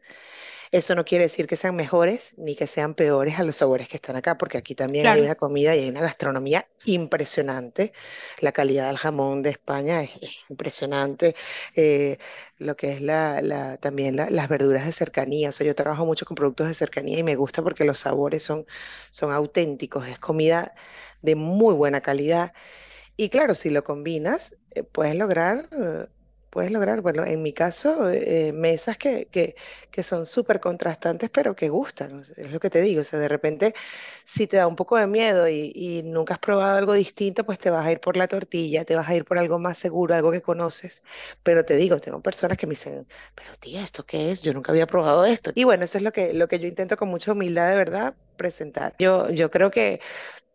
eso 0.73 0.95
no 0.95 1.05
quiere 1.05 1.25
decir 1.25 1.47
que 1.49 1.57
sean 1.57 1.75
mejores 1.77 2.35
ni 2.39 2.55
que 2.57 2.67
sean 2.69 2.95
peores 2.95 3.39
a 3.39 3.45
los 3.45 3.57
sabores 3.57 3.89
que 3.89 3.97
están 3.97 4.17
acá, 4.17 4.39
porque 4.39 4.59
aquí 4.59 4.75
también 4.77 5.09
hay 5.09 5.21
una 5.21 5.35
comida 5.35 5.75
y 5.77 5.81
hay 5.81 5.89
una 5.89 6.01
gastronomía 6.01 6.69
impresionante. 6.85 7.93
La 8.41 8.53
calidad 8.53 8.87
del 8.89 8.97
jamón 8.99 9.43
de 9.43 9.51
España 9.51 10.03
es, 10.03 10.11
es 10.23 10.31
impresionante. 10.49 11.35
Eh, 11.75 12.19
lo 12.59 12.77
que 12.77 12.93
es 12.93 13.01
la, 13.03 13.43
la- 13.43 13.77
también 13.79 14.17
la- 14.17 14.31
las 14.31 14.49
verduras 14.49 14.87
de 14.87 14.93
cercanía. 14.93 15.49
O 15.51 15.53
sea, 15.53 15.67
yo 15.67 15.75
trabajo 15.75 16.07
mucho 16.07 16.25
con 16.27 16.37
productos 16.37 16.69
de 16.69 16.75
cercanía 16.75 17.19
y 17.19 17.23
me 17.25 17.37
gusta 17.37 17.63
porque 17.63 17.85
los 17.85 17.99
sabores 17.99 18.43
son, 18.45 18.65
son 19.11 19.33
auténticos. 19.33 20.07
Es 20.09 20.19
comida 20.21 20.73
de 21.23 21.35
muy 21.35 21.75
buena 21.75 22.01
calidad. 22.01 22.53
Y 23.17 23.29
claro, 23.31 23.55
si 23.55 23.71
lo 23.71 23.85
combinas, 23.85 24.57
eh, 24.73 24.83
puedes 24.83 25.15
lograr, 25.17 25.69
eh, 25.73 26.07
puedes 26.51 26.71
lograr, 26.73 27.01
bueno, 27.01 27.25
en 27.25 27.43
mi 27.43 27.53
caso, 27.53 28.11
eh, 28.11 28.53
mesas 28.53 28.99
que, 28.99 29.29
que, 29.31 29.55
que 29.91 30.03
son 30.03 30.27
súper 30.27 30.61
contrastantes, 30.61 31.31
pero 31.31 31.57
que 31.57 31.69
gustan. 31.69 32.25
Es 32.37 32.53
lo 32.53 32.61
que 32.61 32.71
te 32.71 32.81
digo. 32.83 33.01
O 33.03 33.05
sea, 33.05 33.19
de 33.19 33.29
repente, 33.29 33.75
si 34.25 34.47
te 34.47 34.57
da 34.57 34.67
un 34.67 34.77
poco 34.77 34.97
de 34.97 35.07
miedo 35.07 35.49
y, 35.49 35.73
y 35.75 36.03
nunca 36.05 36.35
has 36.35 36.41
probado 36.41 36.77
algo 36.79 36.93
distinto, 36.95 37.45
pues 37.45 37.59
te 37.59 37.71
vas 37.71 37.87
a 37.87 37.93
ir 37.93 38.01
por 38.01 38.17
la 38.17 38.29
tortilla, 38.29 38.85
te 38.85 38.95
vas 38.97 39.09
a 39.09 39.15
ir 39.15 39.25
por 39.25 39.39
algo 39.39 39.59
más 39.59 39.79
seguro, 39.79 40.15
algo 40.15 40.31
que 40.33 40.43
conoces. 40.43 41.03
Pero 41.43 41.65
te 41.65 41.77
digo, 41.77 41.99
tengo 42.01 42.21
personas 42.23 42.57
que 42.59 42.67
me 42.67 42.73
dicen, 42.73 43.07
pero 43.35 43.51
tía, 43.59 43.83
¿esto 43.83 44.05
qué 44.07 44.31
es? 44.33 44.43
Yo 44.43 44.53
nunca 44.53 44.73
había 44.73 44.87
probado 44.87 45.25
esto. 45.25 45.53
Y 45.55 45.65
bueno, 45.65 45.85
eso 45.85 45.99
es 45.99 46.05
lo 46.05 46.13
que, 46.13 46.35
lo 46.35 46.49
que 46.49 46.59
yo 46.61 46.67
intento 46.69 46.97
con 46.97 47.09
mucha 47.09 47.33
humildad, 47.33 47.71
de 47.71 47.77
verdad, 47.77 48.15
presentar. 48.37 48.95
Yo, 48.99 49.31
yo 49.31 49.51
creo 49.51 49.71
que 49.71 50.01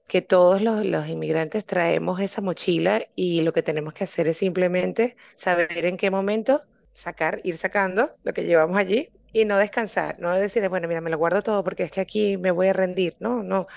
que 0.08 0.22
todos 0.22 0.62
los, 0.62 0.86
los 0.86 1.08
inmigrantes 1.08 1.66
traemos 1.66 2.20
esa 2.22 2.42
mochila 2.42 3.02
y 3.16 3.42
lo 3.42 3.54
que 3.54 3.64
tenemos 3.64 3.94
que 3.94 4.04
hacer 4.04 4.28
es 4.28 4.38
simplemente 4.38 5.18
saber 5.36 5.86
en 5.86 5.98
qué 5.98 6.12
momento 6.12 6.62
sacar, 6.92 7.42
ir 7.44 7.58
sacando 7.58 8.16
lo 8.24 8.34
que 8.34 8.46
llevamos 8.46 8.78
allí 8.78 9.10
y 9.34 9.46
no 9.46 9.58
descansar, 9.58 10.18
no 10.20 10.34
decir, 10.34 10.68
bueno, 10.70 10.88
mira, 10.88 11.02
me 11.02 11.10
lo 11.10 11.18
guardo 11.18 11.42
todo 11.42 11.64
porque 11.64 11.84
es 11.84 11.92
que 11.92 12.02
aquí 12.02 12.38
me 12.38 12.52
voy 12.52 12.68
a 12.68 12.74
rendir. 12.74 13.18
No, 13.20 13.44
no. 13.44 13.68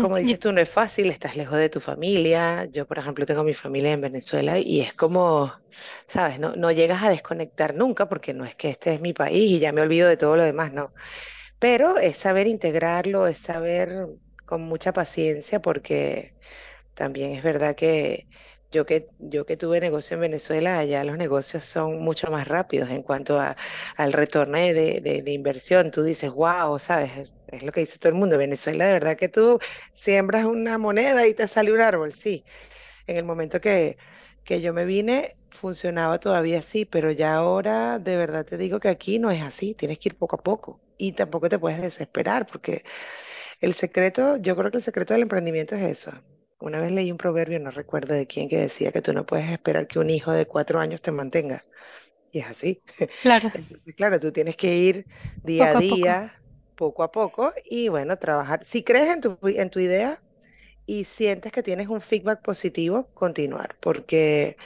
Como 0.00 0.16
dices 0.18 0.38
tú, 0.38 0.52
no 0.52 0.60
es 0.60 0.68
fácil, 0.68 1.08
estás 1.10 1.36
lejos 1.36 1.56
de 1.58 1.70
tu 1.70 1.80
familia. 1.80 2.66
Yo, 2.66 2.86
por 2.86 2.98
ejemplo, 2.98 3.24
tengo 3.24 3.42
mi 3.44 3.54
familia 3.54 3.92
en 3.92 4.00
Venezuela 4.02 4.58
y 4.58 4.80
es 4.80 4.92
como, 4.92 5.52
¿sabes? 6.06 6.38
No, 6.38 6.54
no 6.56 6.70
llegas 6.72 7.02
a 7.02 7.10
desconectar 7.10 7.74
nunca 7.74 8.08
porque 8.08 8.34
no 8.34 8.44
es 8.44 8.54
que 8.54 8.68
este 8.70 8.92
es 8.94 9.00
mi 9.00 9.14
país 9.14 9.50
y 9.52 9.58
ya 9.60 9.72
me 9.72 9.80
olvido 9.80 10.08
de 10.08 10.16
todo 10.18 10.36
lo 10.36 10.42
demás, 10.44 10.72
no. 10.72 10.92
Pero 11.58 11.98
es 11.98 12.18
saber 12.18 12.46
integrarlo, 12.48 13.26
es 13.28 13.38
saber 13.38 14.08
con 14.48 14.62
mucha 14.62 14.92
paciencia, 14.94 15.60
porque 15.62 16.34
también 16.94 17.32
es 17.32 17.42
verdad 17.42 17.76
que 17.76 18.28
yo 18.70 18.86
que, 18.86 19.06
yo 19.18 19.46
que 19.46 19.56
tuve 19.56 19.80
negocio 19.80 20.14
en 20.16 20.20
Venezuela, 20.22 20.78
allá 20.78 21.04
los 21.04 21.16
negocios 21.18 21.64
son 21.64 22.00
mucho 22.02 22.30
más 22.30 22.46
rápidos 22.48 22.90
en 22.90 23.02
cuanto 23.02 23.38
a, 23.40 23.56
al 23.96 24.12
retorno 24.12 24.58
de, 24.58 25.00
de- 25.24 25.32
inversión. 25.32 25.90
Tú 25.90 26.02
dices, 26.02 26.30
wow, 26.32 26.78
¿sabes? 26.78 27.16
Es, 27.16 27.34
es 27.48 27.62
lo 27.62 27.72
que 27.72 27.80
dice 27.80 27.98
todo 27.98 28.10
el 28.12 28.18
mundo. 28.18 28.38
Venezuela, 28.38 28.86
de 28.86 28.92
verdad 28.92 29.16
que 29.16 29.28
tú 29.28 29.58
siembras 29.94 30.44
una 30.44 30.78
moneda 30.78 31.26
y 31.26 31.34
te 31.34 31.48
sale 31.48 31.72
un 31.72 31.80
árbol, 31.80 32.12
sí. 32.14 32.44
En 33.06 33.16
el 33.16 33.24
momento 33.24 33.60
que, 33.60 33.98
que 34.44 34.60
yo 34.60 34.72
me 34.74 34.84
vine, 34.84 35.36
funcionaba 35.50 36.18
todavía 36.20 36.58
así, 36.60 36.84
pero 36.84 37.10
ya 37.12 37.34
ahora 37.36 37.98
de 37.98 38.16
verdad 38.16 38.44
te 38.44 38.56
digo 38.58 38.80
que 38.80 38.88
aquí 38.88 39.18
no 39.18 39.30
es 39.30 39.42
así, 39.42 39.74
tienes 39.74 39.98
que 39.98 40.10
ir 40.10 40.18
poco 40.18 40.36
a 40.36 40.42
poco 40.42 40.82
y 40.96 41.12
tampoco 41.12 41.48
te 41.48 41.58
puedes 41.58 41.80
desesperar 41.82 42.46
porque 42.46 42.82
el 43.60 43.74
secreto, 43.74 44.36
yo 44.38 44.56
creo 44.56 44.70
que 44.70 44.78
el 44.78 44.82
secreto 44.82 45.14
del 45.14 45.22
emprendimiento 45.22 45.74
es 45.76 45.82
eso. 45.82 46.12
Una 46.60 46.80
vez 46.80 46.90
leí 46.92 47.10
un 47.12 47.18
proverbio, 47.18 47.60
no 47.60 47.70
recuerdo 47.70 48.14
de 48.14 48.26
quién, 48.26 48.48
que 48.48 48.58
decía 48.58 48.92
que 48.92 49.02
tú 49.02 49.12
no 49.12 49.26
puedes 49.26 49.48
esperar 49.50 49.86
que 49.86 49.98
un 49.98 50.10
hijo 50.10 50.32
de 50.32 50.46
cuatro 50.46 50.80
años 50.80 51.00
te 51.00 51.12
mantenga. 51.12 51.64
Y 52.32 52.40
es 52.40 52.48
así. 52.50 52.82
Claro, 53.22 53.50
claro, 53.96 54.20
tú 54.20 54.32
tienes 54.32 54.56
que 54.56 54.76
ir 54.76 55.08
día 55.42 55.70
a 55.70 55.74
poco 55.74 55.78
a 55.78 55.82
poco. 55.86 56.12
día, 56.12 56.34
poco 56.76 57.02
a 57.02 57.12
poco, 57.12 57.52
y 57.64 57.88
bueno, 57.88 58.18
trabajar. 58.18 58.64
Si 58.64 58.84
crees 58.84 59.14
en 59.14 59.20
tu, 59.22 59.38
en 59.44 59.70
tu 59.70 59.80
idea 59.80 60.22
y 60.86 61.04
sientes 61.04 61.52
que 61.52 61.62
tienes 61.62 61.88
un 61.88 62.00
feedback 62.00 62.42
positivo, 62.42 63.10
continuar, 63.14 63.76
porque 63.80 64.56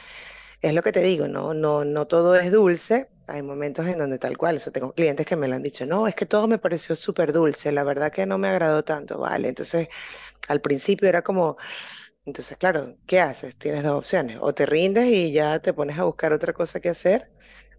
es 0.63 0.75
lo 0.75 0.83
que 0.83 0.93
te 0.93 1.01
digo, 1.03 1.29
no, 1.29 1.55
no, 1.55 1.85
no 1.85 2.07
todo 2.07 2.37
es 2.37 2.53
dulce. 2.53 3.11
Hay 3.29 3.43
momentos 3.43 3.87
en 3.87 3.99
donde 3.99 4.19
tal 4.19 4.37
cual, 4.37 4.57
eso 4.57 4.73
tengo 4.73 4.93
clientes 4.95 5.27
que 5.27 5.37
me 5.37 5.49
lo 5.49 5.55
han 5.57 5.63
dicho, 5.63 5.87
no, 5.87 6.07
es 6.09 6.15
que 6.15 6.27
todo 6.27 6.49
me 6.49 6.59
pareció 6.59 6.97
súper 6.97 7.33
dulce, 7.33 7.73
la 7.73 7.85
verdad 7.85 8.13
que 8.13 8.27
no 8.27 8.37
me 8.39 8.49
agradó 8.49 8.83
tanto, 8.85 9.19
vale. 9.19 9.49
Entonces, 9.49 9.89
al 10.49 10.61
principio 10.61 11.09
era 11.09 11.23
como, 11.23 11.57
entonces, 12.25 12.57
claro, 12.59 12.97
¿qué 13.07 13.21
haces? 13.21 13.57
Tienes 13.59 13.83
dos 13.85 13.93
opciones. 13.95 14.39
O 14.41 14.55
te 14.55 14.67
rindes 14.67 15.07
y 15.09 15.33
ya 15.33 15.61
te 15.61 15.75
pones 15.75 15.99
a 15.99 16.05
buscar 16.05 16.33
otra 16.33 16.53
cosa 16.53 16.81
que 16.81 16.91
hacer, 16.91 17.31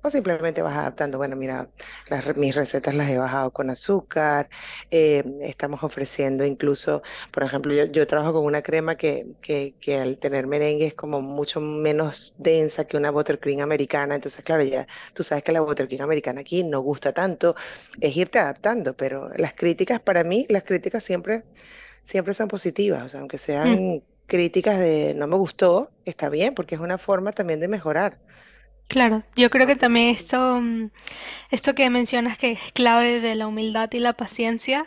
o 0.03 0.09
simplemente 0.09 0.61
vas 0.61 0.75
adaptando. 0.77 1.17
Bueno, 1.17 1.35
mira, 1.35 1.69
las 2.09 2.35
mis 2.37 2.55
recetas 2.55 2.93
las 2.95 3.09
he 3.09 3.17
bajado 3.17 3.51
con 3.51 3.69
azúcar. 3.69 4.49
eh, 4.91 5.23
estamos 5.41 5.83
ofreciendo 5.83 6.45
incluso, 6.45 7.01
por 7.31 7.43
ejemplo, 7.43 7.73
yo, 7.73 7.85
yo 7.85 8.05
trabajo 8.07 8.33
con 8.33 8.45
una 8.45 8.61
crema 8.61 8.95
que, 8.95 9.25
que, 9.41 9.75
que 9.79 9.97
al 9.99 10.19
tener 10.19 10.47
merengue 10.47 10.87
es 10.87 10.93
como 10.95 11.21
mucho 11.21 11.61
menos 11.61 12.33
densa 12.37 12.85
que 12.85 12.97
una 12.97 13.11
buttercream 13.11 13.61
americana. 13.61 14.15
Entonces, 14.15 14.43
claro, 14.43 14.63
ya 14.63 14.85
tú 15.13 15.23
sabes 15.23 15.43
que 15.43 15.51
la 15.53 15.61
buttercream 15.61 16.03
americana 16.03 16.41
aquí 16.41 16.63
no 16.63 16.81
gusta 16.81 17.13
tanto. 17.13 17.55
Es 17.99 18.15
irte 18.17 18.39
adaptando, 18.39 18.95
pero 18.95 19.29
las 19.37 19.53
críticas 19.53 19.99
para 20.01 20.23
mí, 20.23 20.45
las 20.49 20.63
críticas 20.63 21.03
siempre 21.03 21.45
siempre 22.03 22.33
son 22.33 22.47
positivas, 22.47 23.03
o 23.05 23.09
sea, 23.09 23.19
aunque 23.21 23.37
Mm, 23.63 23.77
sean 23.77 24.01
críticas 24.25 24.79
de 24.79 25.13
no 25.15 25.27
me 25.27 25.35
gustó, 25.37 25.93
está 26.05 26.29
bien, 26.29 26.53
porque 26.55 26.75
es 26.75 26.81
una 26.81 26.97
forma 26.97 27.31
también 27.33 27.59
de 27.59 27.67
mejorar. 27.67 28.19
Claro, 28.93 29.23
yo 29.35 29.49
creo 29.49 29.65
que 29.65 29.75
también 29.75 30.09
esto, 30.09 30.61
mm, 30.61 30.91
esto 31.49 31.73
que 31.73 31.89
mencionas 31.89 32.37
que 32.37 32.51
es 32.51 32.59
clave 32.73 33.19
de 33.21 33.33
la 33.33 33.47
humildad 33.47 33.91
y 33.91 33.99
la 33.99 34.13
paciencia 34.13 34.85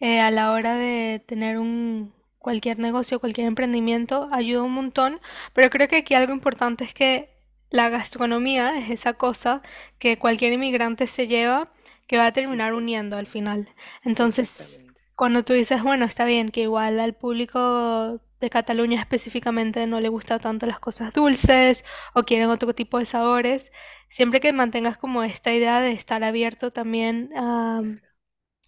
eh, 0.00 0.20
a 0.20 0.30
la 0.30 0.52
hora 0.52 0.76
de 0.76 1.24
tener 1.26 1.58
un 1.58 2.12
cualquier 2.38 2.78
negocio, 2.78 3.20
cualquier 3.20 3.46
emprendimiento, 3.46 4.28
ayuda 4.32 4.62
un 4.64 4.74
montón, 4.74 5.20
pero 5.54 5.70
creo 5.70 5.88
que 5.88 5.96
aquí 5.96 6.12
algo 6.14 6.34
importante 6.34 6.84
es 6.84 6.92
que 6.92 7.30
la 7.70 7.88
gastronomía 7.88 8.78
es 8.78 8.90
esa 8.90 9.14
cosa 9.14 9.62
que 9.98 10.18
cualquier 10.18 10.52
inmigrante 10.52 11.06
se 11.06 11.26
lleva 11.26 11.72
que 12.06 12.18
va 12.18 12.26
a 12.26 12.32
terminar 12.32 12.74
uniendo 12.74 13.16
al 13.16 13.26
final. 13.26 13.70
Entonces, 14.04 14.82
cuando 15.16 15.42
tú 15.42 15.54
dices, 15.54 15.82
bueno, 15.82 16.04
está 16.04 16.26
bien 16.26 16.50
que 16.50 16.62
igual 16.62 17.00
al 17.00 17.14
público 17.14 18.20
de 18.40 18.50
Cataluña 18.50 19.00
específicamente 19.00 19.86
no 19.86 20.00
le 20.00 20.08
gusta 20.08 20.38
tanto 20.38 20.66
las 20.66 20.80
cosas 20.80 21.12
dulces 21.12 21.84
o 22.14 22.22
quieren 22.24 22.50
otro 22.50 22.74
tipo 22.74 22.98
de 22.98 23.06
sabores, 23.06 23.72
siempre 24.08 24.40
que 24.40 24.52
mantengas 24.52 24.98
como 24.98 25.22
esta 25.24 25.52
idea 25.52 25.80
de 25.80 25.92
estar 25.92 26.24
abierto 26.24 26.72
también 26.72 27.30
a 27.36 27.82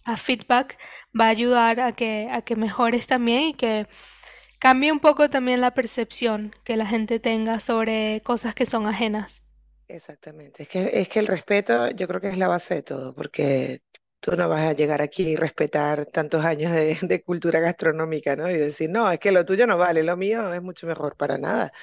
a 0.05 0.17
feedback 0.17 0.77
va 1.19 1.25
a 1.25 1.29
ayudar 1.29 1.79
a 1.79 1.93
que, 1.93 2.29
a 2.31 2.41
que 2.43 2.55
mejores 2.55 3.07
también 3.07 3.41
y 3.43 3.53
que 3.53 3.87
cambie 4.59 4.91
un 4.91 4.99
poco 4.99 5.29
también 5.29 5.61
la 5.61 5.73
percepción 5.73 6.53
que 6.63 6.77
la 6.77 6.85
gente 6.87 7.19
tenga 7.19 7.59
sobre 7.59 8.21
cosas 8.23 8.55
que 8.55 8.65
son 8.65 8.87
ajenas. 8.87 9.45
exactamente. 9.87 10.63
Es 10.63 10.69
que, 10.69 10.89
es 10.93 11.09
que 11.09 11.19
el 11.19 11.27
respeto 11.27 11.89
yo 11.91 12.07
creo 12.07 12.21
que 12.21 12.29
es 12.29 12.37
la 12.37 12.47
base 12.47 12.75
de 12.75 12.83
todo, 12.83 13.13
porque 13.15 13.81
tú 14.21 14.37
no 14.37 14.49
vas 14.49 14.61
a 14.63 14.73
llegar 14.73 15.01
aquí 15.03 15.29
y 15.31 15.37
respetar 15.37 16.05
tantos 16.07 16.45
años 16.45 16.73
de, 16.73 17.23
cultura 17.25 17.59
gastronómica, 17.61 18.35
¿no? 18.37 18.49
Y 18.51 18.55
decir, 18.57 18.89
no, 18.91 19.11
es 19.11 19.19
que 19.19 19.31
lo 19.33 19.45
tuyo 19.45 19.67
no 19.67 19.77
vale, 19.77 20.03
lo 20.03 20.17
mío 20.17 20.53
es 20.53 20.63
mucho 20.63 20.87
mejor, 20.87 21.17
para 21.17 21.37
nada. 21.39 21.73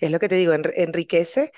Es 0.00 0.10
lo 0.12 0.18
que 0.20 0.28
te 0.28 0.36
digo, 0.36 0.54
enri- 0.54 0.72
enriquece 0.76 1.52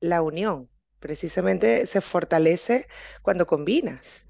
la 0.00 0.22
unión, 0.22 0.70
precisamente 1.00 1.86
se 1.86 2.00
fortalece 2.02 2.88
cuando 3.22 3.46
combinas. 3.46 4.26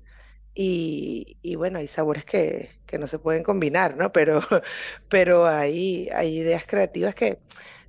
Y, 0.54 1.38
bueno, 1.56 1.78
hay 1.78 1.86
sabores 1.88 2.24
que, 2.24 2.70
que 2.86 2.98
no 2.98 3.06
se 3.06 3.18
pueden 3.18 3.42
combinar, 3.42 3.96
¿no? 3.96 4.12
Pero, 4.12 4.40
pero 5.08 5.46
hay, 5.46 6.08
hay 6.14 6.38
ideas 6.38 6.66
creativas 6.66 7.14
que, 7.14 7.42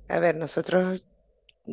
a 0.08 0.18
ver, 0.20 0.36
nosotros, 0.36 1.04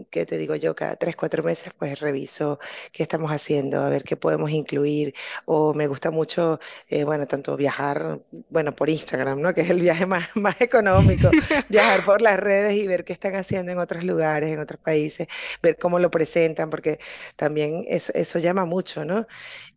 ¿qué 0.09 0.25
te 0.25 0.37
digo 0.37 0.55
yo? 0.55 0.75
Cada 0.75 0.95
tres, 0.95 1.15
cuatro 1.15 1.43
meses, 1.43 1.73
pues 1.77 1.99
reviso 1.99 2.59
qué 2.91 3.03
estamos 3.03 3.31
haciendo, 3.31 3.81
a 3.81 3.89
ver 3.89 4.03
qué 4.03 4.15
podemos 4.17 4.49
incluir. 4.51 5.13
O 5.45 5.73
me 5.73 5.87
gusta 5.87 6.11
mucho, 6.11 6.59
eh, 6.87 7.03
bueno, 7.03 7.27
tanto 7.27 7.55
viajar, 7.57 8.21
bueno, 8.49 8.75
por 8.75 8.89
Instagram, 8.89 9.41
¿no? 9.41 9.53
Que 9.53 9.61
es 9.61 9.69
el 9.69 9.81
viaje 9.81 10.05
más, 10.05 10.29
más 10.35 10.59
económico, 10.61 11.29
viajar 11.69 12.03
por 12.05 12.21
las 12.21 12.39
redes 12.39 12.73
y 12.75 12.87
ver 12.87 13.03
qué 13.03 13.13
están 13.13 13.35
haciendo 13.35 13.71
en 13.71 13.79
otros 13.79 14.03
lugares, 14.03 14.49
en 14.49 14.59
otros 14.59 14.79
países, 14.81 15.27
ver 15.61 15.77
cómo 15.77 15.99
lo 15.99 16.09
presentan, 16.11 16.69
porque 16.69 16.99
también 17.35 17.83
eso, 17.87 18.11
eso 18.15 18.39
llama 18.39 18.65
mucho, 18.65 19.05
¿no? 19.05 19.27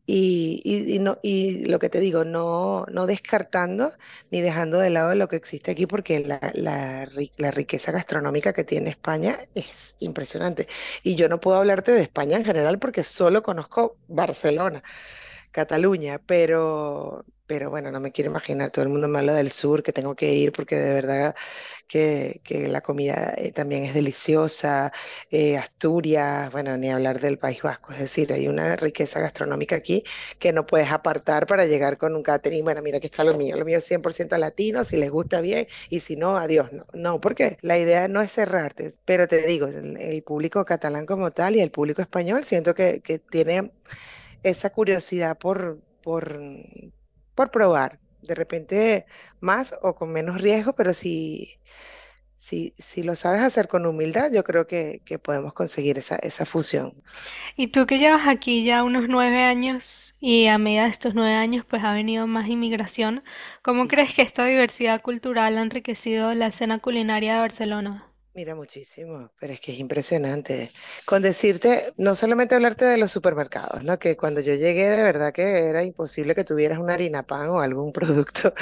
Y, 0.07 0.61
y- 0.65 0.99
no, 0.99 1.19
y 1.23 1.67
lo 1.67 1.79
que 1.79 1.89
te 1.89 1.99
digo, 2.01 2.25
no, 2.25 2.85
no 2.93 3.07
descartando 3.07 3.93
ni 4.31 4.43
dejando 4.43 4.79
de 4.79 4.91
lado 4.91 5.15
lo 5.15 5.29
que 5.29 5.37
existe 5.37 5.71
aquí, 5.71 5.87
porque 5.87 6.21
la, 6.21 6.41
la 6.55 7.09
la 7.39 7.51
riqueza 7.51 7.91
gastronómica 7.93 8.53
que 8.53 8.65
tiene 8.65 8.91
España 8.91 9.39
es 9.55 9.97
impresionante. 10.01 10.69
Y 11.03 11.17
yo 11.17 11.29
no 11.31 11.41
puedo 11.41 11.57
hablarte 11.59 11.93
de 11.93 12.03
España 12.03 12.37
en 12.37 12.45
general 12.45 12.79
porque 12.79 13.03
solo 13.05 13.43
conozco 13.43 13.99
Barcelona. 14.07 14.83
Cataluña, 15.53 16.19
pero, 16.27 17.25
pero 17.47 17.71
bueno, 17.71 17.91
no 17.91 18.01
me 18.01 18.13
quiero 18.13 18.31
imaginar 18.31 18.71
todo 18.71 18.85
el 18.85 18.91
mundo 18.91 19.09
me 19.09 19.19
habla 19.19 19.35
del 19.35 19.51
sur, 19.53 19.83
que 19.83 19.93
tengo 19.93 20.15
que 20.17 20.33
ir 20.35 20.53
porque 20.53 20.77
de 20.77 20.95
verdad 20.95 21.35
que, 21.89 22.41
que 22.45 22.69
la 22.69 22.81
comida 22.83 23.35
eh, 23.37 23.53
también 23.53 23.85
es 23.85 23.95
deliciosa. 23.95 24.93
eh, 25.31 25.57
Asturias, 25.59 26.51
bueno, 26.53 26.77
ni 26.77 26.91
hablar 26.91 27.21
del 27.21 27.39
País 27.39 27.63
Vasco, 27.63 27.93
es 27.93 27.99
decir, 28.01 28.33
hay 28.33 28.49
una 28.49 28.77
riqueza 28.77 29.21
gastronómica 29.21 29.77
aquí 29.77 30.05
que 30.39 30.53
no 30.53 30.67
puedes 30.67 30.91
apartar 30.93 31.47
para 31.47 31.67
llegar 31.67 31.99
con 31.99 32.15
un 32.17 32.23
catering. 32.23 32.65
Bueno, 32.65 32.83
mira, 32.83 32.99
aquí 32.99 33.07
está 33.07 33.25
lo 33.25 33.37
mío, 33.37 33.57
lo 33.57 33.65
mío 33.65 33.79
es 33.79 33.85
100% 33.85 34.37
latino, 34.39 34.85
si 34.85 34.97
les 34.97 35.11
gusta 35.11 35.41
bien 35.41 35.67
y 35.91 36.01
si 36.01 36.17
no, 36.17 36.37
adiós. 36.37 36.73
No, 36.73 36.87
no, 36.95 37.21
porque 37.21 37.59
la 37.63 37.79
idea 37.79 38.09
no 38.09 38.21
es 38.23 38.33
cerrarte, 38.33 38.95
pero 39.05 39.29
te 39.29 39.47
digo, 39.47 39.67
el, 39.67 39.97
el 39.97 40.23
público 40.23 40.65
catalán 40.65 41.07
como 41.07 41.31
tal 41.33 41.57
y 41.57 41.61
el 41.61 41.71
público 41.71 42.03
español 42.03 42.45
siento 42.45 42.75
que, 42.75 43.01
que 43.03 43.19
tiene 43.19 43.73
esa 44.43 44.71
curiosidad 44.71 45.39
por, 45.39 45.81
por, 46.03 46.39
por 47.35 47.51
probar. 47.51 48.01
De 48.23 48.35
repente 48.35 49.07
más 49.41 49.75
o 49.83 49.95
con 49.95 50.11
menos 50.13 50.41
riesgo, 50.41 50.75
pero 50.75 50.95
si, 50.95 51.61
si, 52.37 52.75
si 52.79 53.03
lo 53.05 53.17
sabes 53.17 53.43
hacer 53.43 53.69
con 53.69 53.87
humildad, 53.87 54.33
yo 54.33 54.45
creo 54.45 54.67
que, 54.67 55.03
que 55.07 55.19
podemos 55.21 55.53
conseguir 55.55 55.99
esa, 55.99 56.17
esa 56.17 56.47
fusión. 56.47 57.03
Y 57.57 57.69
tú 57.69 57.87
que 57.87 57.99
llevas 57.99 58.27
aquí 58.29 58.65
ya 58.65 58.85
unos 58.85 59.09
nueve 59.09 59.43
años 59.43 60.15
y 60.21 60.47
a 60.47 60.59
medida 60.59 60.85
de 60.85 60.91
estos 60.91 61.15
nueve 61.15 61.35
años 61.35 61.65
pues 61.67 61.83
ha 61.85 61.93
venido 61.93 62.27
más 62.29 62.49
inmigración, 62.49 63.25
¿cómo 63.63 63.89
Sí. 63.89 63.89
crees 63.89 64.15
que 64.15 64.23
esta 64.23 64.45
diversidad 64.47 65.03
cultural 65.03 65.59
ha 65.59 65.63
enriquecido 65.63 66.33
la 66.35 66.47
escena 66.49 66.79
culinaria 66.79 67.35
de 67.35 67.41
Barcelona? 67.41 68.07
Mira, 68.37 68.57
muchísimo, 68.57 69.31
pero 69.39 69.53
es 69.53 69.61
que 69.61 69.71
es 69.71 69.79
impresionante. 69.79 70.73
Con 71.07 71.23
decirte, 71.23 71.93
no 71.97 72.17
solamente 72.17 72.57
hablarte 72.57 72.85
de 72.85 72.99
los 72.99 73.13
supermercados, 73.13 73.85
¿no? 73.85 73.97
Que 74.01 74.17
cuando 74.17 74.41
yo 74.41 74.55
llegué, 74.57 74.89
de 74.91 75.05
verdad 75.05 75.33
que 75.33 75.69
era 75.69 75.85
imposible 75.85 76.35
que 76.35 76.43
tuvieras 76.43 76.81
una 76.81 76.95
harina 76.95 77.23
pan 77.23 77.49
o 77.51 77.61
algún 77.61 77.93
producto 77.93 78.53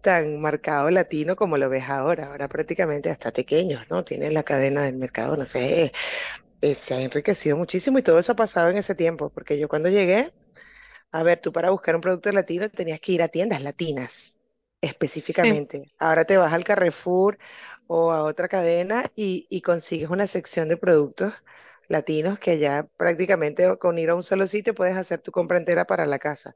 tan 0.00 0.40
marcado 0.40 0.90
latino 0.90 1.36
como 1.36 1.58
lo 1.58 1.68
ves 1.70 1.88
ahora. 1.88 2.26
Ahora 2.28 2.48
prácticamente 2.48 3.08
hasta 3.10 3.30
pequeños, 3.32 3.88
¿no? 3.88 4.02
Tienen 4.04 4.34
la 4.34 4.42
cadena 4.42 4.82
del 4.82 4.96
mercado, 4.98 5.36
no 5.36 5.44
sé, 5.44 5.92
eh, 6.62 6.74
se 6.74 6.94
ha 6.94 7.02
enriquecido 7.02 7.56
muchísimo 7.56 7.98
y 7.98 8.02
todo 8.02 8.18
eso 8.18 8.32
ha 8.32 8.36
pasado 8.36 8.70
en 8.70 8.78
ese 8.78 8.94
tiempo, 8.96 9.30
porque 9.30 9.58
yo 9.58 9.68
cuando 9.68 9.88
llegué, 9.90 10.32
a 11.12 11.22
ver, 11.22 11.40
tú 11.40 11.52
para 11.52 11.70
buscar 11.70 11.94
un 11.96 12.00
producto 12.00 12.30
latino 12.32 12.68
tenías 12.70 13.00
que 13.00 13.12
ir 13.12 13.22
a 13.22 13.28
tiendas 13.28 13.62
latinas, 13.62 14.38
Sí. 15.26 15.60
específicamente. 15.60 15.92
Ahora 15.98 16.24
te 16.24 16.36
vas 16.36 16.52
al 16.52 16.64
Carrefour 16.64 17.38
o 17.92 18.12
a 18.12 18.22
otra 18.24 18.48
cadena 18.48 19.04
y, 19.16 19.62
consigues 19.62 20.10
una 20.10 20.26
sección 20.28 20.68
de 20.68 20.76
productos 20.76 21.34
latinos 21.88 22.38
que 22.38 22.58
ya 22.58 22.88
prácticamente 22.96 23.76
con 23.78 23.98
ir 23.98 24.10
a 24.10 24.14
un 24.14 24.22
solo 24.22 24.46
sitio 24.46 24.74
puedes 24.76 24.96
hacer 24.96 25.20
tu 25.20 25.32
compra 25.32 25.58
entera 25.58 25.86
para 25.86 26.06
la 26.06 26.18
casa. 26.20 26.54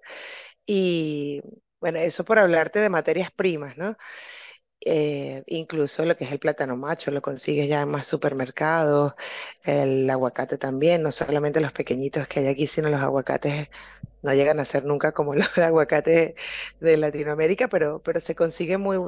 Y 0.66 1.42
bueno, 1.80 1.98
eso 2.00 2.24
por 2.24 2.38
hablarte 2.38 2.80
de 2.80 2.90
materias 2.90 3.30
primas, 3.32 3.76
¿no? 3.76 3.96
eh, 4.84 5.42
incluso 5.46 6.04
lo 6.04 6.16
que 6.16 6.24
es 6.24 6.32
el 6.32 6.38
plátano 6.38 6.76
macho 6.76 7.10
lo 7.10 7.22
consigues 7.22 7.68
ya 7.68 7.82
en 7.82 7.90
más 7.90 8.06
supermercados, 8.06 9.14
el 9.64 10.08
aguacate 10.10 10.58
también, 10.58 11.02
no 11.02 11.12
solamente 11.12 11.60
los 11.60 11.72
pequeñitos 11.72 12.28
que 12.28 12.40
hay 12.40 12.48
aquí, 12.48 12.66
sino 12.66 12.90
los 12.90 13.02
aguacates 13.02 13.70
no 14.24 14.34
llegan 14.34 14.60
a 14.60 14.64
ser 14.66 14.84
nunca 14.86 15.12
como 15.12 15.34
los 15.36 15.56
aguacates 15.58 16.34
de 16.80 16.96
Latinoamérica, 16.96 17.68
pero, 17.68 18.02
pero 18.02 18.20
se 18.20 18.34
consigue 18.34 18.78
muy, 18.78 18.98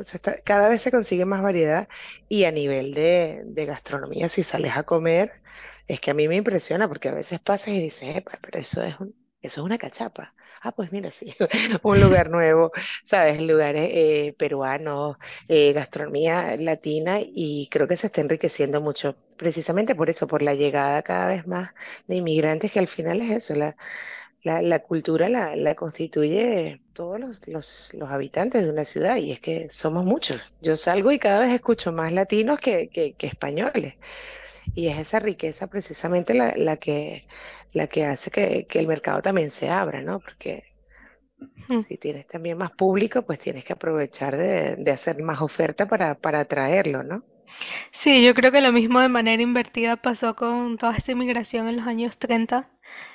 cada 0.44 0.68
vez 0.68 0.82
se 0.82 0.90
consigue 0.92 1.24
más 1.24 1.42
variedad 1.42 1.88
y 2.28 2.44
a 2.44 2.52
nivel 2.52 2.94
de, 2.94 3.42
de 3.46 3.66
gastronomía, 3.66 4.28
si 4.28 4.42
sales 4.42 4.76
a 4.76 4.84
comer, 4.84 5.42
es 5.86 6.00
que 6.00 6.10
a 6.10 6.14
mí 6.14 6.28
me 6.28 6.36
impresiona 6.36 6.88
porque 6.88 7.08
a 7.08 7.14
veces 7.14 7.40
pasas 7.40 7.68
y 7.68 7.80
dices, 7.80 8.16
"Epa, 8.16 8.38
pero 8.42 8.58
eso 8.58 8.82
es 8.82 8.98
un- 9.00 9.14
eso 9.42 9.60
es 9.60 9.64
una 9.64 9.78
cachapa. 9.78 10.34
Ah, 10.62 10.72
pues 10.72 10.90
mira, 10.92 11.10
sí, 11.10 11.34
un 11.82 12.00
lugar 12.00 12.30
nuevo, 12.30 12.72
¿sabes? 13.04 13.40
Lugares 13.40 13.88
eh, 13.92 14.34
peruanos, 14.38 15.16
eh, 15.48 15.72
gastronomía 15.72 16.56
latina 16.58 17.18
y 17.22 17.68
creo 17.70 17.86
que 17.86 17.96
se 17.96 18.08
está 18.08 18.22
enriqueciendo 18.22 18.80
mucho, 18.80 19.14
precisamente 19.36 19.94
por 19.94 20.10
eso, 20.10 20.26
por 20.26 20.42
la 20.42 20.54
llegada 20.54 21.02
cada 21.02 21.28
vez 21.28 21.46
más 21.46 21.70
de 22.08 22.16
inmigrantes, 22.16 22.72
que 22.72 22.78
al 22.80 22.88
final 22.88 23.20
es 23.20 23.30
eso, 23.30 23.54
la, 23.54 23.76
la, 24.46 24.62
la 24.62 24.80
cultura 24.80 25.28
la, 25.28 25.56
la 25.56 25.74
constituye 25.74 26.82
todos 26.92 27.20
los, 27.20 27.46
los, 27.48 27.90
los 27.94 28.10
habitantes 28.10 28.64
de 28.64 28.70
una 28.70 28.84
ciudad 28.84 29.16
y 29.16 29.32
es 29.32 29.40
que 29.40 29.68
somos 29.70 30.04
muchos. 30.04 30.40
Yo 30.60 30.76
salgo 30.76 31.12
y 31.12 31.18
cada 31.18 31.40
vez 31.40 31.50
escucho 31.50 31.92
más 31.92 32.12
latinos 32.12 32.58
que, 32.60 32.88
que, 32.90 33.14
que 33.16 33.26
españoles 33.26 33.94
y 34.74 34.88
es 34.88 34.98
esa 34.98 35.20
riqueza 35.20 35.68
precisamente 35.68 36.34
la, 36.34 36.54
la 36.56 36.76
que, 36.78 37.26
la 37.72 37.86
que 37.88 38.04
hace 38.06 38.30
que, 38.30 38.66
que 38.68 38.78
el 38.80 38.88
mercado 38.88 39.22
también 39.22 39.50
se 39.50 39.70
abra, 39.70 40.02
¿no? 40.02 40.20
Porque 40.20 40.64
Mm. 41.68 41.82
si 41.82 41.96
tienes 41.98 42.26
también 42.26 42.58
más 42.58 42.72
público, 42.72 43.22
pues 43.24 43.38
tienes 43.38 43.64
que 43.64 43.72
aprovechar 43.74 44.36
de, 44.36 44.76
de 44.76 44.90
hacer 44.90 45.22
más 45.22 45.40
oferta 45.42 45.86
para, 45.86 46.14
para 46.20 46.40
atraerlo, 46.40 47.02
¿no? 47.04 47.24
Sí, 47.92 48.24
yo 48.24 48.34
creo 48.34 48.52
que 48.52 48.60
lo 48.60 48.72
mismo 48.72 49.00
de 49.00 49.08
manera 49.08 49.42
invertida 49.42 49.96
pasó 49.96 50.36
con 50.36 50.78
toda 50.78 50.96
esta 50.96 51.12
inmigración 51.12 51.68
en 51.68 51.76
los 51.76 51.86
años 51.86 52.18
30 52.18 52.70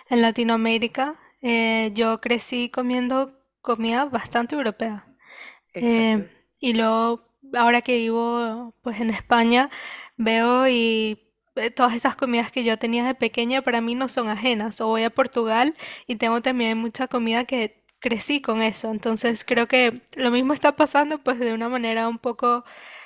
en 0.10 0.22
Latinoamérica. 0.22 1.16
Eh, 1.42 1.92
yo 1.96 2.22
crecí 2.22 2.70
comiendo 2.70 3.34
comida 3.62 4.06
bastante 4.06 4.56
europea. 4.56 5.06
Eh, 5.80 6.20
Exacto. 6.20 6.30
y 6.60 6.74
luego, 6.74 7.26
ahora 7.56 7.82
que 7.82 7.98
vivo 7.98 8.76
pues 8.84 9.00
en 9.02 9.10
España, 9.12 9.70
veo 10.18 10.68
y 10.68 11.20
eh, 11.56 11.72
todas 11.72 11.94
esas 11.96 12.16
comidas 12.16 12.52
que 12.52 12.64
yo 12.64 12.78
tenía 12.80 13.06
de 13.06 13.16
pequeña 13.16 13.62
para 13.64 13.82
mí 13.82 13.96
no 13.96 14.10
son 14.10 14.30
ajenas. 14.30 14.82
O 14.82 14.88
voy 14.88 15.04
a 15.04 15.10
Portugal 15.12 15.76
y 16.08 16.16
tengo 16.18 16.42
también 16.42 16.78
mucha 16.78 17.08
comida 17.08 17.46
que 17.46 17.84
crecí 18.00 18.42
con 18.42 18.62
eso. 18.62 18.92
Entonces 18.92 19.44
creo 19.46 19.68
que 19.68 20.02
lo 20.16 20.32
mismo 20.32 20.54
está 20.54 20.76
pasando 20.76 21.20
pues 21.20 21.40
de 21.40 21.54
una 21.54 21.70
manera 21.70 22.08
un 22.10 22.20
poco 22.20 22.64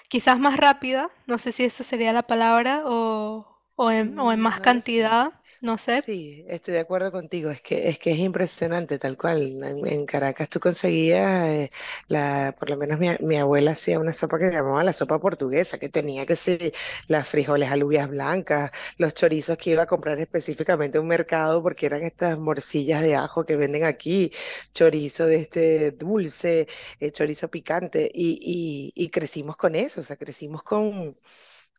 quizás 0.09 0.39
más 0.39 0.57
rápida, 0.57 1.09
no 1.27 1.37
sé 1.39 1.51
si 1.51 1.63
esa 1.65 1.83
sería 1.83 2.13
la 2.13 2.23
palabra, 2.23 2.83
o, 2.85 3.47
o 3.75 3.91
en, 3.91 4.17
o 4.19 4.31
en 4.31 4.39
Mm, 4.39 4.41
más 4.41 4.59
No 4.59 4.65
lo 4.67 4.81
sé. 4.81 4.99
cantidad, 5.01 5.33
no 5.61 5.77
sé. 5.77 6.01
Sí, 6.01 6.45
estoy 6.47 6.75
de 6.75 6.79
acuerdo 6.81 7.11
contigo. 7.11 7.49
Es 7.49 7.61
que 7.61 7.89
es 7.89 7.97
que 7.97 8.11
es 8.11 8.19
impresionante, 8.19 8.99
tal 8.99 9.17
cual. 9.17 9.41
En, 9.63 10.05
Caracas 10.05 10.49
tú 10.49 10.59
conseguías 10.59 11.47
eh, 11.47 11.71
la, 12.07 12.55
por 12.57 12.69
lo 12.69 12.77
menos 12.77 12.99
mi, 12.99 13.37
abuela 13.37 13.71
hacía 13.71 13.99
una 13.99 14.13
sopa 14.13 14.37
que 14.37 14.47
se 14.49 14.53
llamaba 14.53 14.83
la 14.83 14.93
sopa 14.93 15.19
portuguesa, 15.19 15.77
que 15.79 15.89
tenía 15.89 16.25
que 16.25 16.35
ser 16.35 16.73
las 17.07 17.27
frijoles 17.27 17.71
alubias 17.71 18.07
blancas, 18.09 18.71
los 18.97 19.13
chorizos 19.13 19.57
que 19.57 19.71
iba 19.71 19.83
a 19.83 19.85
comprar 19.87 20.19
específicamente 20.19 20.97
a 20.97 21.01
un 21.01 21.07
mercado, 21.07 21.63
porque 21.63 21.85
eran 21.87 22.03
estas 22.03 22.37
morcillas 22.37 23.01
de 23.01 23.15
ajo 23.15 23.45
que 23.45 23.55
venden 23.55 23.83
aquí, 23.85 24.31
chorizo 24.73 25.25
de 25.25 25.37
este 25.37 25.91
dulce, 25.91 26.67
eh, 26.99 27.11
chorizo 27.11 27.49
picante, 27.49 28.09
y, 28.13 28.91
y 28.95 29.09
crecimos 29.09 29.57
con 29.57 29.75
eso, 29.75 30.01
o 30.01 30.03
sea, 30.03 30.15
crecimos 30.17 30.63
con 30.63 31.15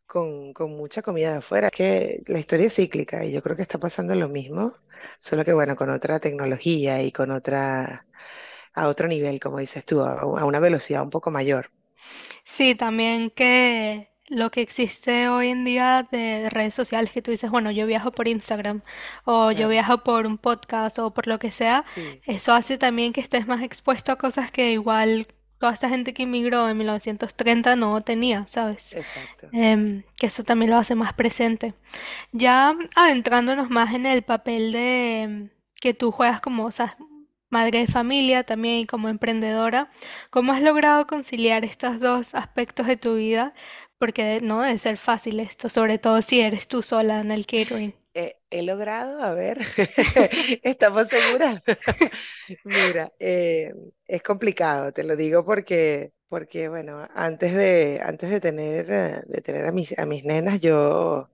con, 0.07 0.53
con 0.53 0.71
mucha 0.71 1.01
comida 1.01 1.31
de 1.33 1.37
afuera, 1.39 1.69
que 1.71 2.23
la 2.27 2.39
historia 2.39 2.67
es 2.67 2.75
cíclica 2.75 3.25
y 3.25 3.33
yo 3.33 3.41
creo 3.43 3.55
que 3.55 3.61
está 3.63 3.79
pasando 3.79 4.15
lo 4.15 4.29
mismo, 4.29 4.73
solo 5.19 5.45
que 5.45 5.53
bueno, 5.53 5.75
con 5.75 5.89
otra 5.89 6.19
tecnología 6.19 7.01
y 7.03 7.11
con 7.11 7.31
otra, 7.31 8.07
a 8.73 8.87
otro 8.89 9.07
nivel, 9.09 9.39
como 9.39 9.59
dices 9.59 9.85
tú, 9.85 10.01
a, 10.03 10.21
a 10.21 10.45
una 10.45 10.59
velocidad 10.61 11.03
un 11.03 11.11
poco 11.11 11.31
mayor. 11.31 11.71
Sí, 12.45 12.75
también 12.75 13.29
que 13.31 14.09
lo 14.27 14.51
que 14.51 14.61
existe 14.61 15.29
hoy 15.29 15.49
en 15.49 15.63
día 15.65 16.07
de 16.11 16.49
redes 16.49 16.73
sociales, 16.75 17.11
que 17.11 17.21
tú 17.21 17.31
dices, 17.31 17.49
bueno, 17.49 17.71
yo 17.71 17.85
viajo 17.87 18.11
por 18.11 18.27
Instagram 18.27 18.81
o 19.25 19.51
yo 19.51 19.67
viajo 19.69 19.99
por 20.03 20.25
un 20.27 20.37
podcast 20.37 20.99
o 20.99 21.13
por 21.13 21.27
lo 21.27 21.39
que 21.39 21.51
sea, 21.51 21.83
sí, 21.83 22.23
eso 22.25 22.53
hace 22.53 22.77
también 22.77 23.13
que 23.13 23.21
estés 23.21 23.47
más 23.47 23.63
expuesto 23.63 24.11
a 24.11 24.17
cosas 24.17 24.51
que 24.51 24.71
igual 24.71 25.27
toda 25.59 25.73
esta 25.73 25.89
gente 25.89 26.13
que 26.13 26.23
inmigró 26.23 26.69
en 26.69 26.77
1930 26.77 27.75
no 27.75 28.01
tenía, 28.01 28.45
¿sabes? 28.47 28.93
exacto. 28.93 29.49
Em, 29.51 30.03
que 30.17 30.27
eso 30.27 30.43
también 30.43 30.71
lo 30.71 30.77
hace 30.77 30.95
más 30.95 31.13
presente. 31.13 31.73
Ya 32.31 32.75
adentrándonos 32.95 33.69
más 33.69 33.93
en 33.93 34.05
el 34.05 34.21
papel 34.21 34.71
de 34.71 35.21
em, 35.21 35.49
que 35.81 35.93
tú 35.93 36.11
juegas 36.11 36.41
como, 36.41 36.65
o 36.65 36.71
sea, 36.71 36.97
madre 37.49 37.79
de 37.79 37.87
familia 37.87 38.43
también 38.43 38.79
y 38.79 38.85
como 38.85 39.09
emprendedora, 39.09 39.91
¿cómo 40.29 40.53
has 40.53 40.61
logrado 40.61 41.07
conciliar 41.07 41.65
estos 41.65 41.99
dos 41.99 42.35
aspectos 42.35 42.87
de 42.87 42.97
tu 42.97 43.15
vida? 43.15 43.53
Porque 43.97 44.41
no 44.41 44.61
debe 44.61 44.77
ser 44.77 44.97
fácil 44.97 45.39
esto, 45.39 45.69
sobre 45.69 45.97
todo 45.97 46.21
si 46.21 46.39
eres 46.39 46.67
tú 46.67 46.81
sola 46.81 47.19
en 47.19 47.31
el 47.31 47.45
catering. 47.45 47.95
Eh, 48.19 48.35
he 48.49 48.63
logrado, 48.63 49.21
a 49.21 49.33
ver, 49.33 49.59
¿estamos 50.63 51.07
seguras? 51.07 51.61
Mira, 52.63 53.13
eh, 53.19 53.73
es 54.07 54.23
complicado, 54.23 54.91
te 54.91 55.03
lo 55.03 55.15
digo 55.15 55.45
porque, 55.45 56.13
porque 56.27 56.67
bueno, 56.69 57.07
antes 57.13 57.53
de, 57.53 57.99
antes 58.03 58.29
de 58.31 58.39
tener, 58.41 58.89
eh, 58.89 59.21
de 59.27 59.41
tener 59.41 59.65
a 59.67 59.71
mis, 59.71 59.97
a 59.99 60.05
mis 60.05 60.23
nenas, 60.23 60.59
yo 60.61 61.29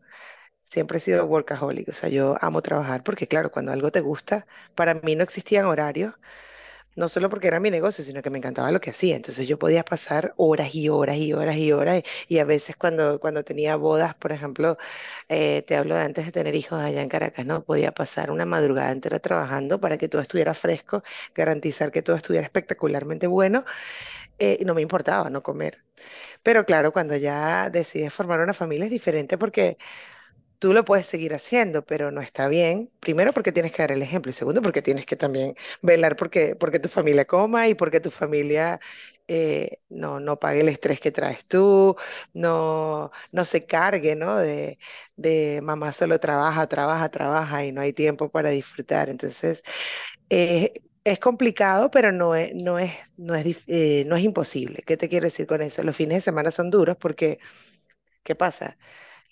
Siempre 0.61 0.97
he 0.99 1.01
sido 1.01 1.25
workaholic, 1.27 1.89
o 1.89 1.93
sea, 1.93 2.09
yo 2.09 2.35
amo 2.41 2.61
trabajar 2.61 3.03
porque, 3.03 3.27
claro, 3.27 3.51
cuando 3.51 3.71
algo 3.73 3.91
te 3.91 4.01
gusta, 4.01 4.47
para 4.75 4.95
mí 4.95 5.15
no 5.15 5.23
existían 5.23 5.65
horarios, 5.65 6.15
no 6.95 7.09
solo 7.09 7.29
porque 7.29 7.47
era 7.47 7.59
mi 7.59 7.71
negocio, 7.71 8.03
sino 8.03 8.21
que 8.21 8.29
me 8.29 8.37
encantaba 8.37 8.71
lo 8.71 8.81
que 8.81 8.89
hacía. 8.91 9.15
Entonces 9.15 9.47
yo 9.47 9.57
podía 9.59 9.83
pasar 9.83 10.33
horas 10.37 10.73
y 10.75 10.89
horas 10.89 11.17
y 11.17 11.33
horas 11.33 11.57
y 11.57 11.71
horas. 11.71 12.03
Y, 12.27 12.39
a 12.39 12.45
veces 12.45 12.75
cuando, 12.75 13.19
cuando 13.19 13.43
tenía 13.43 13.75
bodas, 13.75 14.15
por 14.15 14.31
ejemplo, 14.31 14.77
eh, 15.29 15.63
te 15.67 15.75
hablo 15.75 15.95
de 15.95 16.01
antes 16.01 16.25
de 16.25 16.31
tener 16.31 16.55
hijos 16.55 16.81
allá 16.81 17.01
en 17.01 17.09
Caracas, 17.09 17.45
¿no? 17.45 17.63
Podía 17.63 17.91
pasar 17.93 18.31
una 18.31 18.45
madrugada 18.45 18.91
entera 18.91 19.19
trabajando 19.19 19.79
para 19.79 19.97
que 19.97 20.07
todo 20.09 20.21
estuviera 20.21 20.53
fresco, 20.53 21.03
garantizar 21.35 21.91
que 21.91 22.01
todo 22.01 22.15
estuviera 22.15 22.45
espectacularmente 22.45 23.27
bueno, 23.27 23.65
eh, 24.39 24.57
y 24.59 24.65
no 24.65 24.73
me 24.73 24.81
importaba 24.81 25.29
no 25.29 25.43
comer. 25.43 25.83
Pero 26.43 26.65
claro, 26.65 26.91
cuando 26.93 27.15
ya 27.17 27.69
decides 27.69 28.13
formar 28.13 28.41
una 28.41 28.53
familia 28.53 28.85
es 28.85 28.91
diferente 28.91 29.37
porque 29.37 29.77
Tú 30.59 30.71
lo 30.73 30.85
puedes 30.85 31.05
seguir 31.07 31.33
haciendo, 31.33 31.85
pero 31.85 32.09
no 32.11 32.21
está 32.21 32.47
bien. 32.47 32.89
Primero 33.01 33.33
porque 33.33 33.51
tienes 33.51 33.71
que 33.73 33.81
dar 33.83 33.91
el 33.91 34.01
ejemplo 34.01 34.29
y 34.31 34.33
segundo 34.33 34.61
porque 34.61 34.81
tienes 34.81 35.05
que 35.05 35.15
también 35.17 35.55
velar 35.81 36.15
porque, 36.15 36.55
porque 36.55 36.79
tu 36.79 36.87
familia 36.89 37.25
coma 37.25 37.67
y 37.67 37.73
porque 37.75 37.99
tu 37.99 38.11
familia 38.11 38.79
eh, 39.27 39.79
no, 39.89 40.19
no 40.21 40.39
pague 40.39 40.61
el 40.61 40.69
estrés 40.69 40.99
que 41.01 41.11
traes 41.11 41.43
tú, 41.45 41.95
no, 42.33 43.11
no 43.33 43.45
se 43.45 43.65
cargue, 43.65 44.15
¿no? 44.15 44.37
De, 44.37 44.79
de 45.17 45.59
mamá 45.61 45.91
solo 45.93 46.17
trabaja, 46.19 46.65
trabaja, 46.67 47.09
trabaja 47.09 47.65
y 47.65 47.71
no 47.73 47.81
hay 47.81 47.91
tiempo 47.93 48.29
para 48.29 48.49
disfrutar. 48.49 49.09
Entonces, 49.09 49.63
eh, 50.29 50.73
es 51.03 51.19
complicado, 51.19 51.91
pero 51.91 52.11
no 52.11 52.35
es, 52.35 52.53
no 52.55 52.79
es, 52.79 52.93
no 53.17 53.35
es, 53.35 53.45
eh, 53.67 54.05
no 54.07 54.15
es 54.17 54.23
imposible. 54.23 54.83
¿Qué 54.85 54.97
te 54.97 55.09
quiero 55.09 55.25
decir 55.25 55.47
con 55.47 55.61
eso? 55.61 55.83
Los 55.83 55.95
fines 55.97 56.17
de 56.17 56.21
semana 56.21 56.51
son 56.51 56.69
duros 56.71 56.97
porque 56.99 57.39
¿Qué 58.23 58.35
pasa? 58.35 58.77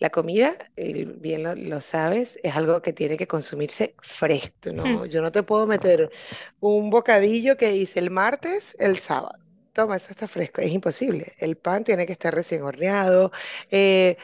La 0.02 0.10
comida, 0.10 0.54
bien 0.76 1.44
lo, 1.44 1.56
lo 1.56 1.80
sabes, 1.82 2.40
es 2.44 2.56
algo 2.58 2.82
que 2.82 2.94
tiene 2.94 3.18
que 3.18 3.28
consumirse 3.28 3.96
fresco, 4.02 4.72
Hmm. 4.72 5.06
Yo 5.06 5.22
no 5.22 5.32
te 5.32 5.44
puedo 5.44 5.68
meter 5.68 6.12
un 6.60 6.90
bocadillo 6.90 7.56
que 7.58 7.76
hice 7.76 8.00
el 8.00 8.12
martes, 8.12 8.76
el 8.80 9.00
sábado. 9.00 9.38
Toma, 9.74 9.96
eso 9.98 10.10
está 10.12 10.28
fresco. 10.28 10.62
Es 10.62 10.72
imposible. 10.74 11.34
El 11.40 11.56
pan 11.58 11.84
tiene 11.86 12.06
que 12.06 12.12
estar 12.14 12.34
recién 12.36 12.64
horneado. 12.64 13.32
eh, 13.70 14.18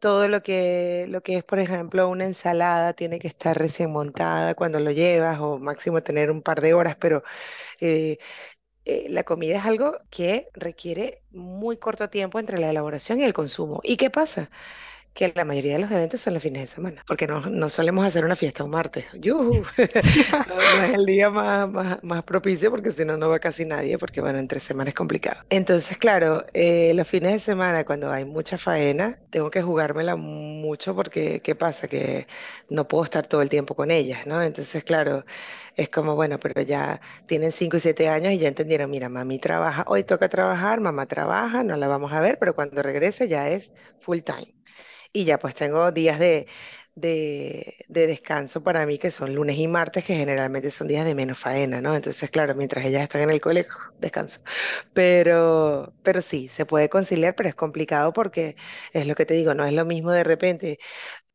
todo 0.00 0.28
lo 0.28 0.42
que, 0.42 1.06
lo 1.08 1.22
que 1.22 1.38
es, 1.38 1.44
por 1.44 1.60
ejemplo, 1.60 2.08
una 2.10 2.24
ensalada 2.26 2.92
tiene 2.94 3.18
que 3.20 3.28
estar 3.28 3.56
recién 3.58 3.90
montada 3.92 4.54
cuando 4.54 4.80
lo 4.80 4.90
llevas, 4.92 5.38
o 5.40 5.58
máximo 5.60 6.02
tener 6.02 6.30
un 6.30 6.42
par 6.42 6.60
de 6.60 6.74
horas, 6.74 6.96
pero 7.00 7.22
eh, 7.80 8.18
eh, 8.84 9.06
la 9.10 9.24
comida 9.24 9.58
es 9.58 9.64
algo 9.66 9.96
que 10.10 10.48
requiere 10.54 11.22
muy 11.32 11.76
corto 11.78 12.10
tiempo 12.10 12.38
entre 12.40 12.58
la 12.58 12.70
elaboración 12.70 13.20
y 13.20 13.24
el 13.24 13.34
consumo. 13.34 13.80
¿Y 13.84 13.96
qué 13.96 14.10
pasa? 14.10 14.50
Que 15.14 15.32
la 15.34 15.44
mayoría 15.44 15.74
de 15.74 15.80
los 15.80 15.90
eventos 15.90 16.20
son 16.20 16.34
los 16.34 16.42
fines 16.42 16.62
de 16.62 16.68
semana, 16.68 17.02
porque 17.06 17.26
no, 17.26 17.40
no 17.40 17.68
solemos 17.68 18.06
hacer 18.06 18.24
una 18.24 18.36
fiesta 18.36 18.64
un 18.64 18.70
martes. 18.70 19.06
¡Yujú! 19.14 19.62
No, 20.46 20.72
no 20.72 20.82
es 20.82 20.94
el 20.94 21.06
día 21.06 21.30
más, 21.30 21.68
más, 21.70 21.98
más 22.02 22.24
propicio 22.24 22.70
porque 22.70 22.90
si 22.92 23.04
no, 23.04 23.16
no 23.16 23.28
va 23.28 23.38
casi 23.38 23.64
nadie, 23.64 23.98
porque 23.98 24.20
bueno, 24.20 24.38
entre 24.38 24.60
semanas 24.60 24.90
es 24.90 24.94
complicado. 24.94 25.42
Entonces, 25.50 25.98
claro, 25.98 26.44
eh, 26.54 26.92
los 26.94 27.06
fines 27.06 27.32
de 27.32 27.40
semana, 27.40 27.84
cuando 27.84 28.10
hay 28.10 28.24
mucha 28.24 28.56
faena, 28.58 29.18
tengo 29.30 29.50
que 29.50 29.62
jugármela 29.62 30.16
mucho 30.16 30.94
porque, 30.94 31.40
¿qué 31.42 31.54
pasa? 31.54 31.88
Que 31.88 32.26
no 32.68 32.88
puedo 32.88 33.04
estar 33.04 33.26
todo 33.26 33.42
el 33.42 33.48
tiempo 33.50 33.74
con 33.76 33.90
ellas, 33.90 34.26
¿no? 34.26 34.42
Entonces, 34.42 34.82
claro, 34.84 35.24
es 35.76 35.88
como, 35.88 36.14
bueno, 36.14 36.38
pero 36.40 36.62
ya 36.62 37.00
tienen 37.26 37.52
5 37.52 37.76
y 37.76 37.80
7 37.80 38.08
años 38.08 38.32
y 38.32 38.38
ya 38.38 38.48
entendieron, 38.48 38.90
mira, 38.90 39.08
mami 39.08 39.38
trabaja, 39.38 39.84
hoy 39.88 40.04
toca 40.04 40.28
trabajar, 40.28 40.80
mamá 40.80 41.06
trabaja, 41.06 41.64
no 41.64 41.76
la 41.76 41.88
vamos 41.88 42.12
a 42.12 42.20
ver, 42.20 42.38
pero 42.38 42.54
cuando 42.54 42.82
regrese 42.82 43.28
ya 43.28 43.48
es 43.48 43.72
full 44.00 44.20
time. 44.20 44.54
Y 45.12 45.24
ya 45.24 45.38
pues 45.38 45.54
tengo 45.54 45.92
días 45.92 46.18
de, 46.18 46.46
de, 46.94 47.74
de 47.88 48.06
descanso 48.06 48.62
para 48.62 48.86
mí, 48.86 48.98
que 48.98 49.10
son 49.10 49.34
lunes 49.34 49.56
y 49.58 49.68
martes, 49.68 50.04
que 50.04 50.14
generalmente 50.16 50.70
son 50.70 50.88
días 50.88 51.04
de 51.04 51.14
menos 51.14 51.38
faena, 51.38 51.80
¿no? 51.80 51.94
Entonces, 51.94 52.30
claro, 52.30 52.54
mientras 52.54 52.84
ellas 52.84 53.02
están 53.02 53.22
en 53.22 53.30
el 53.30 53.40
colegio, 53.40 53.72
descanso. 53.98 54.40
Pero, 54.92 55.94
pero 56.02 56.22
sí, 56.22 56.48
se 56.48 56.66
puede 56.66 56.88
conciliar, 56.88 57.34
pero 57.34 57.48
es 57.48 57.54
complicado 57.54 58.12
porque 58.12 58.56
es 58.92 59.06
lo 59.06 59.14
que 59.14 59.26
te 59.26 59.34
digo, 59.34 59.54
no 59.54 59.64
es 59.64 59.72
lo 59.74 59.84
mismo 59.84 60.12
de 60.12 60.24
repente 60.24 60.78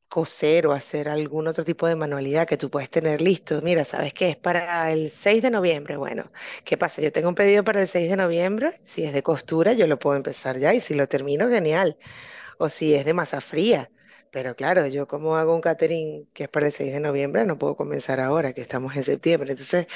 coser 0.10 0.68
o 0.68 0.74
hacer 0.74 1.10
algún 1.10 1.48
otro 1.48 1.64
tipo 1.66 1.88
de 1.88 1.96
manualidad 1.96 2.48
que 2.48 2.58
tú 2.58 2.70
puedes 2.70 2.90
tener 2.90 3.22
listo. 3.22 3.62
Mira, 3.62 3.86
¿sabes 3.86 4.14
qué? 4.14 4.30
Es 4.30 4.38
para 4.38 4.92
el 4.92 5.12
6 5.12 5.42
de 5.42 5.52
noviembre. 5.52 5.98
Bueno, 5.98 6.32
¿qué 6.64 6.78
pasa? 6.78 7.02
Yo 7.02 7.12
tengo 7.12 7.30
un 7.30 7.36
pedido 7.36 7.64
para 7.64 7.82
el 7.82 7.88
6 7.88 8.10
de 8.10 8.18
noviembre. 8.18 8.72
Si 8.84 9.04
es 9.04 9.14
de 9.14 9.24
costura, 9.24 9.74
yo 9.74 9.88
lo 9.88 10.00
puedo 10.00 10.16
empezar 10.18 10.58
ya 10.60 10.74
y 10.74 10.80
si 10.80 10.96
lo 10.96 11.08
termino, 11.08 11.50
genial. 11.50 11.98
O 12.58 12.70
si 12.70 12.96
es 12.96 13.06
de 13.06 13.14
masa 13.14 13.42
fría. 13.42 13.92
Pero 14.32 14.56
claro, 14.56 14.88
yo 14.88 15.08
como 15.08 15.38
hago 15.38 15.56
un 15.56 15.62
catering 15.62 16.28
que 16.34 16.44
es 16.44 16.50
para 16.50 16.68
el 16.68 16.72
6 16.74 16.94
de 16.94 17.00
noviembre, 17.00 17.46
no 17.46 17.58
puedo 17.58 17.76
comenzar 17.76 18.20
ahora, 18.20 18.54
que 18.54 18.62
estamos 18.62 18.96
en 18.96 19.04
septiembre. 19.04 19.52
Entonces, 19.52 19.88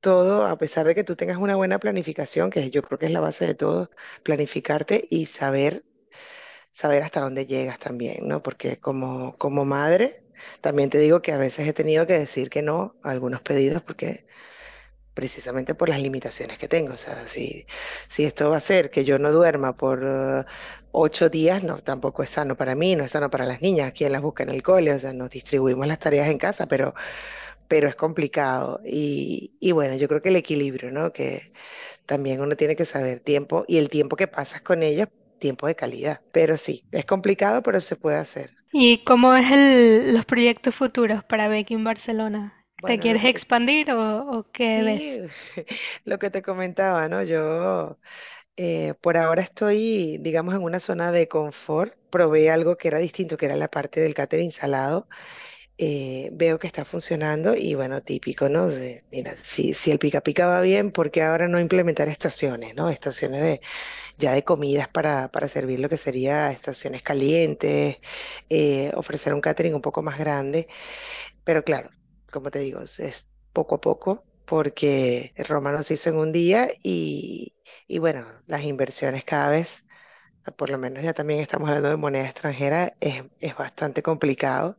todo, 0.00 0.46
a 0.46 0.58
pesar 0.58 0.86
de 0.86 0.94
que 0.94 1.04
tú 1.04 1.16
tengas 1.16 1.38
una 1.38 1.56
buena 1.56 1.78
planificación, 1.78 2.50
que 2.50 2.70
yo 2.70 2.82
creo 2.82 2.98
que 2.98 3.06
es 3.06 3.12
la 3.12 3.20
base 3.20 3.46
de 3.46 3.54
todo, 3.54 3.90
planificarte 4.22 5.06
y 5.10 5.26
saber 5.26 5.84
saber 6.76 7.02
hasta 7.02 7.20
dónde 7.20 7.46
llegas 7.46 7.78
también, 7.78 8.28
¿no? 8.28 8.42
Porque 8.42 8.78
como, 8.78 9.36
como 9.38 9.64
madre, 9.64 10.22
también 10.60 10.90
te 10.90 10.98
digo 10.98 11.22
que 11.22 11.32
a 11.32 11.38
veces 11.38 11.66
he 11.66 11.72
tenido 11.72 12.06
que 12.06 12.18
decir 12.18 12.50
que 12.50 12.60
no 12.62 12.96
a 13.02 13.10
algunos 13.12 13.40
pedidos 13.40 13.82
porque 13.82 14.26
precisamente 15.14 15.74
por 15.74 15.88
las 15.88 16.00
limitaciones 16.00 16.58
que 16.58 16.68
tengo. 16.68 16.94
O 16.94 16.96
sea, 16.98 17.16
si, 17.16 17.66
si 18.08 18.24
esto 18.24 18.50
va 18.50 18.58
a 18.58 18.60
ser 18.60 18.90
que 18.90 19.04
yo 19.04 19.18
no 19.18 19.32
duerma 19.32 19.74
por 19.74 20.04
eh, 20.06 20.44
ocho 20.92 21.30
días, 21.30 21.62
no, 21.62 21.78
tampoco 21.82 22.22
es 22.22 22.30
sano 22.30 22.56
para 22.56 22.74
mí, 22.74 22.96
no 22.96 23.04
es 23.04 23.12
sano 23.12 23.30
para 23.30 23.46
las 23.46 23.62
niñas, 23.62 23.92
quien 23.92 24.12
las 24.12 24.22
busca 24.22 24.42
en 24.44 24.50
el 24.50 24.62
cole, 24.62 24.92
o 24.92 24.98
sea, 24.98 25.12
nos 25.14 25.30
distribuimos 25.30 25.86
las 25.86 25.98
tareas 26.00 26.28
en 26.28 26.38
casa, 26.38 26.66
pero, 26.66 26.94
pero 27.68 27.88
es 27.88 27.96
complicado. 27.96 28.80
Y, 28.84 29.56
y 29.60 29.72
bueno, 29.72 29.96
yo 29.96 30.08
creo 30.08 30.20
que 30.22 30.30
el 30.30 30.36
equilibrio, 30.36 30.92
¿no? 30.92 31.12
Que 31.12 31.52
también 32.06 32.40
uno 32.40 32.56
tiene 32.56 32.76
que 32.76 32.84
saber 32.86 33.20
tiempo 33.20 33.64
y 33.68 33.78
el 33.78 33.90
tiempo 33.90 34.16
que 34.16 34.28
pasas 34.28 34.62
con 34.62 34.82
ellas 34.82 35.08
tiempo 35.38 35.66
de 35.66 35.76
calidad. 35.76 36.22
Pero 36.32 36.56
sí, 36.58 36.86
es 36.92 37.04
complicado, 37.06 37.62
pero 37.62 37.80
se 37.80 37.96
puede 37.96 38.18
hacer. 38.18 38.56
¿Y 38.72 38.98
cómo 39.04 39.34
es 39.34 39.50
el, 39.50 40.14
los 40.14 40.24
proyectos 40.24 40.74
futuros 40.74 41.24
para 41.24 41.48
en 41.74 41.84
Barcelona? 41.84 42.66
¿Te 42.84 42.98
Bueno, 42.98 43.00
quieres 43.00 43.24
que 43.24 43.28
expandir 43.30 43.90
o, 43.92 44.38
o 44.38 44.50
qué 44.52 44.82
sí, 44.82 44.84
ves? 44.84 45.24
lo 46.04 46.18
que 46.18 46.30
te 46.30 46.42
comentaba, 46.42 47.08
¿no? 47.08 47.22
Yo 47.22 47.98
eh, 48.56 48.94
por 49.02 49.16
ahora 49.16 49.42
estoy, 49.42 50.18
digamos, 50.20 50.54
en 50.54 50.62
una 50.62 50.80
zona 50.80 51.12
de 51.12 51.28
confort. 51.28 51.94
Probé 52.10 52.50
algo 52.50 52.76
que 52.78 52.88
era 52.88 52.98
distinto, 53.00 53.36
que 53.36 53.46
era 53.46 53.56
la 53.56 53.68
parte 53.68 54.00
del 54.00 54.14
catering 54.14 54.52
salado. 54.52 55.08
Eh, 55.78 56.30
veo 56.32 56.58
que 56.58 56.66
está 56.66 56.86
funcionando 56.86 57.54
y 57.54 57.74
bueno, 57.74 58.02
típico, 58.02 58.48
¿no? 58.48 58.66
De, 58.68 59.04
mira, 59.12 59.32
si, 59.32 59.74
si 59.74 59.90
el 59.90 59.98
pica 59.98 60.22
pica 60.22 60.46
va 60.46 60.62
bien, 60.62 60.90
¿por 60.90 61.10
qué 61.10 61.22
ahora 61.22 61.48
no 61.48 61.60
implementar 61.60 62.08
estaciones, 62.08 62.74
¿no? 62.74 62.88
Estaciones 62.88 63.42
de, 63.42 63.60
ya 64.18 64.32
de 64.34 64.44
comidas 64.44 64.88
para, 64.88 65.28
para 65.30 65.48
servir 65.48 65.80
lo 65.80 65.88
que 65.90 65.98
sería 65.98 66.52
estaciones 66.52 67.02
calientes, 67.02 67.98
eh, 68.50 68.92
ofrecer 68.96 69.34
un 69.34 69.42
catering 69.42 69.74
un 69.74 69.82
poco 69.82 70.02
más 70.02 70.18
grande. 70.18 70.68
Pero 71.44 71.64
claro, 71.64 71.90
como 72.32 72.50
te 72.50 72.60
digo, 72.60 72.80
es, 72.82 73.28
poco 73.54 73.76
a 73.76 73.82
poco 73.82 74.26
porque 74.46 75.34
Roma 75.48 75.72
no 75.72 75.82
se 75.84 75.94
hizo 75.94 76.10
en 76.10 76.16
un 76.18 76.32
día 76.32 76.68
y, 76.82 77.56
y 77.88 77.98
bueno, 77.98 78.26
las 78.46 78.64
inversiones 78.64 79.24
cada 79.24 79.50
vez, 79.50 79.85
por 80.54 80.70
lo 80.70 80.78
menos 80.78 81.02
ya 81.02 81.12
también 81.14 81.40
estamos 81.40 81.68
hablando 81.68 81.90
de 81.90 81.96
moneda 81.96 82.24
extranjera, 82.24 82.94
es, 83.00 83.22
es 83.40 83.56
bastante 83.56 84.02
complicado. 84.02 84.76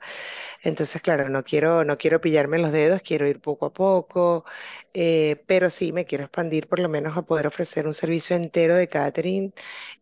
Entonces, 0.63 1.01
claro, 1.01 1.29
no 1.29 1.43
quiero, 1.43 1.85
no 1.85 1.97
quiero 1.97 2.21
pillarme 2.21 2.59
los 2.59 2.71
dedos, 2.71 3.01
quiero 3.01 3.27
ir 3.27 3.41
poco 3.41 3.67
a 3.67 3.73
poco, 3.73 4.45
eh, 4.93 5.43
pero 5.47 5.69
sí 5.69 5.91
me 5.93 6.05
quiero 6.05 6.25
expandir 6.25 6.67
por 6.67 6.79
lo 6.79 6.89
menos 6.89 7.17
a 7.17 7.23
poder 7.23 7.47
ofrecer 7.47 7.87
un 7.87 7.93
servicio 7.93 8.35
entero 8.35 8.75
de 8.75 8.87
catering 8.87 9.53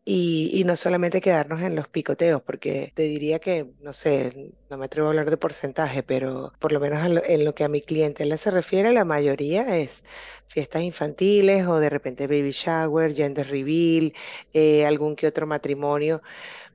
y, 0.04 0.52
y 0.54 0.64
no 0.64 0.76
solamente 0.76 1.22
quedarnos 1.22 1.62
en 1.62 1.76
los 1.76 1.88
picoteos, 1.88 2.42
porque 2.42 2.92
te 2.96 3.04
diría 3.04 3.40
que, 3.40 3.72
no 3.82 3.94
sé, 3.94 4.54
no 4.76 4.80
me 4.80 4.86
atrevo 4.88 5.08
a 5.08 5.12
hablar 5.12 5.30
de 5.30 5.38
porcentaje, 5.38 6.04
pero 6.04 6.52
por 6.60 6.74
lo 6.74 6.82
menos 6.82 7.06
en 7.06 7.16
lo, 7.16 7.24
en 7.24 7.46
lo 7.46 7.56
que 7.56 7.64
a 7.64 7.70
mi 7.70 7.82
clientela 7.82 8.36
se 8.38 8.52
refiere, 8.52 8.92
la 8.92 9.06
mayoría 9.06 9.78
es 9.78 10.04
fiestas 10.48 10.82
infantiles 10.84 11.66
o 11.66 11.80
de 11.80 11.90
repente 11.90 12.28
baby 12.28 12.52
shower, 12.52 13.14
gender 13.14 13.48
reveal, 13.48 14.14
eh, 14.54 14.86
algún 14.86 15.16
que 15.16 15.28
otro 15.28 15.48
matrimonio. 15.48 16.22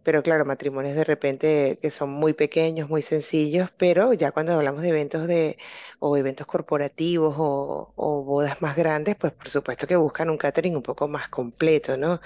Pero 0.02 0.22
claro, 0.22 0.44
matrimonios 0.44 0.94
de 0.94 1.04
repente 1.04 1.78
que 1.80 1.90
son 1.90 2.10
muy 2.10 2.32
pequeños, 2.32 2.88
muy 2.88 3.02
sencillos, 3.02 3.70
pero 3.76 4.12
ya 4.14 4.32
cuando 4.32 4.54
hablamos 4.54 4.82
de 4.82 4.88
eventos 4.90 5.26
de, 5.26 5.58
o 5.98 6.16
eventos 6.16 6.46
corporativos 6.46 7.34
o, 7.38 8.22
bodas 8.24 8.60
más 8.62 8.76
grandes, 8.76 9.16
pues 9.16 9.32
por 9.32 9.48
supuesto 9.48 9.86
que 9.86 9.96
buscan 9.96 10.30
un 10.30 10.38
catering 10.38 10.76
un 10.76 10.82
poco 10.82 11.08
más 11.08 11.28
completo, 11.28 11.96
¿no? 11.96 12.20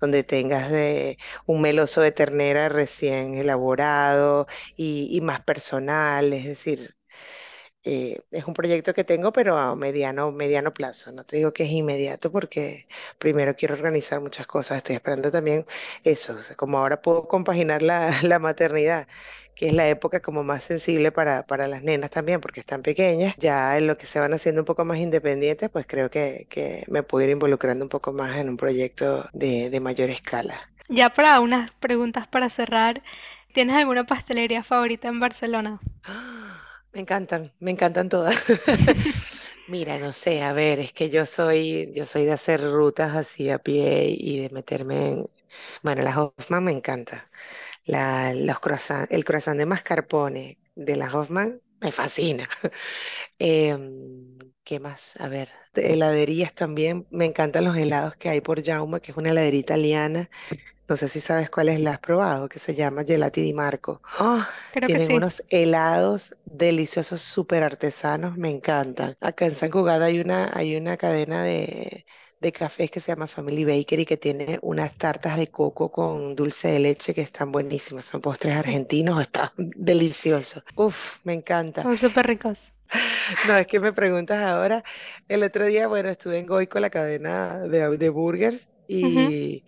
Donde 0.00 0.24
tengas 0.24 0.70
de 0.70 1.18
un 1.46 1.62
meloso 1.62 2.02
de 2.02 2.12
ternera 2.12 2.68
recién 2.68 3.34
elaborado 3.34 4.46
y 4.76 5.20
más 5.22 5.40
personal, 5.42 6.32
es 6.32 6.44
decir, 6.46 6.97
eh, 7.88 8.20
es 8.30 8.44
un 8.46 8.54
proyecto 8.54 8.92
que 8.94 9.04
tengo, 9.04 9.32
pero 9.32 9.56
a 9.56 9.74
mediano, 9.76 10.32
mediano 10.32 10.72
plazo. 10.74 11.12
No 11.12 11.24
te 11.24 11.36
digo 11.36 11.52
que 11.52 11.64
es 11.64 11.70
inmediato 11.70 12.30
porque 12.32 12.86
primero 13.18 13.54
quiero 13.56 13.74
organizar 13.74 14.20
muchas 14.20 14.46
cosas. 14.46 14.78
Estoy 14.78 14.96
esperando 14.96 15.30
también 15.32 15.66
eso, 16.04 16.34
o 16.34 16.42
sea, 16.42 16.56
como 16.56 16.78
ahora 16.78 17.00
puedo 17.02 17.26
compaginar 17.28 17.82
la, 17.82 18.10
la 18.22 18.38
maternidad, 18.38 19.08
que 19.54 19.68
es 19.68 19.72
la 19.74 19.88
época 19.88 20.20
como 20.20 20.44
más 20.44 20.64
sensible 20.64 21.12
para, 21.12 21.42
para 21.44 21.66
las 21.68 21.82
nenas 21.82 22.10
también, 22.10 22.40
porque 22.40 22.60
están 22.60 22.82
pequeñas. 22.82 23.34
Ya 23.38 23.76
en 23.78 23.86
lo 23.86 23.96
que 23.98 24.06
se 24.06 24.20
van 24.20 24.34
haciendo 24.34 24.62
un 24.62 24.66
poco 24.66 24.84
más 24.84 24.98
independientes, 24.98 25.68
pues 25.70 25.86
creo 25.86 26.10
que, 26.10 26.46
que 26.50 26.84
me 26.88 27.02
puedo 27.02 27.24
ir 27.24 27.30
involucrando 27.30 27.84
un 27.84 27.88
poco 27.88 28.12
más 28.12 28.36
en 28.38 28.48
un 28.50 28.56
proyecto 28.56 29.28
de, 29.32 29.70
de 29.70 29.80
mayor 29.80 30.10
escala. 30.10 30.70
Ya 30.88 31.08
para 31.14 31.40
unas 31.40 31.70
preguntas 31.72 32.26
para 32.26 32.50
cerrar, 32.50 33.02
¿tienes 33.52 33.76
alguna 33.76 34.04
pastelería 34.04 34.62
favorita 34.62 35.08
en 35.08 35.20
Barcelona? 35.20 35.80
Me 36.92 37.00
encantan, 37.00 37.52
me 37.60 37.70
encantan 37.70 38.08
todas. 38.08 38.34
Mira, 39.66 39.98
no 39.98 40.12
sé, 40.12 40.42
a 40.42 40.52
ver, 40.54 40.78
es 40.80 40.92
que 40.94 41.10
yo 41.10 41.26
soy, 41.26 41.92
yo 41.94 42.06
soy 42.06 42.24
de 42.24 42.32
hacer 42.32 42.62
rutas 42.62 43.14
así 43.14 43.50
a 43.50 43.58
pie 43.58 44.06
y 44.18 44.38
de 44.40 44.48
meterme 44.50 45.08
en... 45.08 45.30
Bueno, 45.82 46.02
la 46.02 46.18
Hoffman 46.20 46.64
me 46.64 46.72
encanta. 46.72 47.30
La, 47.86 48.34
los 48.34 48.60
croissant, 48.60 49.06
el 49.10 49.24
croissant 49.24 49.58
de 49.58 49.66
mascarpone 49.66 50.58
de 50.76 50.96
la 50.96 51.12
Hoffman 51.14 51.60
me 51.80 51.92
fascina. 51.92 52.48
Em, 53.38 54.38
¿qué 54.64 54.80
más? 54.80 55.14
A 55.20 55.28
ver, 55.28 55.50
de 55.74 55.94
heladerías 55.94 56.54
también. 56.54 57.06
Me 57.10 57.26
encantan 57.26 57.64
los 57.66 57.76
helados 57.76 58.16
que 58.16 58.28
hay 58.30 58.40
por 58.42 58.64
Jauma, 58.64 59.00
que 59.00 59.12
es 59.12 59.18
una 59.18 59.30
heladería 59.30 59.60
italiana. 59.60 60.30
No 60.88 60.96
sé 60.96 61.08
si 61.08 61.20
sabes 61.20 61.50
cuál 61.50 61.68
es, 61.68 61.80
la 61.80 61.92
has 61.92 61.98
probado, 62.00 62.48
que 62.48 62.58
se 62.58 62.74
llama 62.74 63.04
Gelati 63.04 63.42
di 63.42 63.52
Marco. 63.52 64.00
¡Ah! 64.04 64.48
Creo 64.70 64.90
que 64.90 64.98
Tienen 64.98 65.00
sí. 65.00 65.14
unos 65.14 65.42
helados 65.50 66.36
deliciosos, 66.46 67.20
súper 67.20 67.62
artesanos, 67.62 68.36
me 68.38 68.48
encantan. 68.50 69.16
Acá 69.20 69.44
en 69.46 69.54
San 69.54 69.70
Cugat 69.70 70.00
hay 70.02 70.20
una, 70.20 70.50
hay 70.54 70.76
una 70.76 70.96
cadena 70.96 71.44
de, 71.44 72.06
de 72.40 72.52
cafés 72.52 72.90
que 72.90 73.00
se 73.00 73.12
llama 73.12 73.26
Family 73.28 73.64
Bakery 73.64 74.06
que 74.06 74.16
tiene 74.16 74.58
unas 74.62 74.96
tartas 74.96 75.36
de 75.36 75.48
coco 75.48 75.92
con 75.92 76.34
dulce 76.34 76.68
de 76.68 76.78
leche 76.80 77.14
que 77.14 77.20
están 77.22 77.52
buenísimas. 77.52 78.06
Son 78.06 78.20
postres 78.22 78.56
argentinos, 78.56 79.20
están 79.22 79.50
deliciosos. 79.56 80.62
Uf, 80.76 81.18
me 81.24 81.34
encanta. 81.34 81.88
son 81.88 81.98
súper 81.98 82.26
ricos. 82.26 82.72
No, 83.44 83.56
es 83.56 83.66
que 83.66 83.80
me 83.80 83.92
preguntas 83.92 84.38
ahora. 84.42 84.82
El 85.28 85.42
otro 85.42 85.66
día, 85.66 85.86
bueno, 85.88 86.08
estuve 86.08 86.38
en 86.38 86.46
Goico, 86.46 86.78
la 86.80 86.90
cadena 86.90 87.58
de, 87.60 87.96
de 87.98 88.08
burgers, 88.10 88.70
y, 88.86 89.64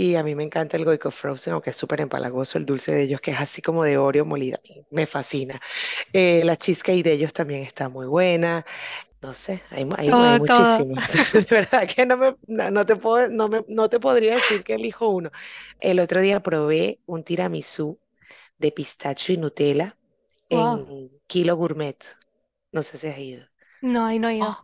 y 0.00 0.16
a 0.16 0.22
mí 0.22 0.34
me 0.34 0.44
encanta 0.44 0.76
el 0.76 0.84
Goico 0.84 1.10
Frozen, 1.10 1.54
aunque 1.54 1.70
es 1.70 1.76
súper 1.76 2.00
empalagoso 2.00 2.58
el 2.58 2.66
dulce 2.66 2.92
de 2.92 3.02
ellos, 3.04 3.20
que 3.20 3.32
es 3.32 3.40
así 3.40 3.62
como 3.62 3.84
de 3.84 3.98
Oreo 3.98 4.24
molida. 4.24 4.60
Me 4.90 5.06
fascina. 5.06 5.60
Eh, 6.12 6.42
la 6.44 6.56
cheesecake 6.56 7.04
de 7.04 7.12
ellos 7.14 7.32
también 7.32 7.62
está 7.62 7.88
muy 7.90 8.06
buena. 8.06 8.64
No 9.22 9.34
sé, 9.34 9.62
hay, 9.70 9.86
hay, 9.96 10.14
hay 10.20 10.34
todo. 10.44 10.86
muchísimos. 10.94 11.04
De 11.34 11.42
verdad 11.50 11.88
que 11.88 12.06
no 12.06 12.16
me, 12.18 12.36
no, 12.48 12.70
no 12.70 12.86
te 12.86 12.96
puedo, 12.96 13.28
no 13.30 13.48
me, 13.48 13.64
no 13.68 13.88
te 13.90 14.00
podría 14.00 14.34
decir 14.36 14.64
que 14.64 14.74
elijo 14.74 15.08
uno. 15.10 15.30
El 15.80 16.00
otro 16.00 16.20
día 16.22 16.42
probé 16.42 17.00
un 17.06 17.24
tiramisú 17.24 18.00
de 18.58 18.72
pistacho 18.72 19.32
y 19.32 19.38
Nutella 19.38 19.98
Wow. 20.50 20.88
en 20.88 21.10
Kilo 21.28 21.56
Gourmet. 21.56 21.98
No 22.72 22.82
sé 22.84 22.98
si 22.98 23.08
has 23.08 23.18
ido. 23.18 23.46
No, 23.80 24.06
ahí 24.06 24.18
no 24.20 24.28
he 24.28 24.36
ido. 24.36 24.56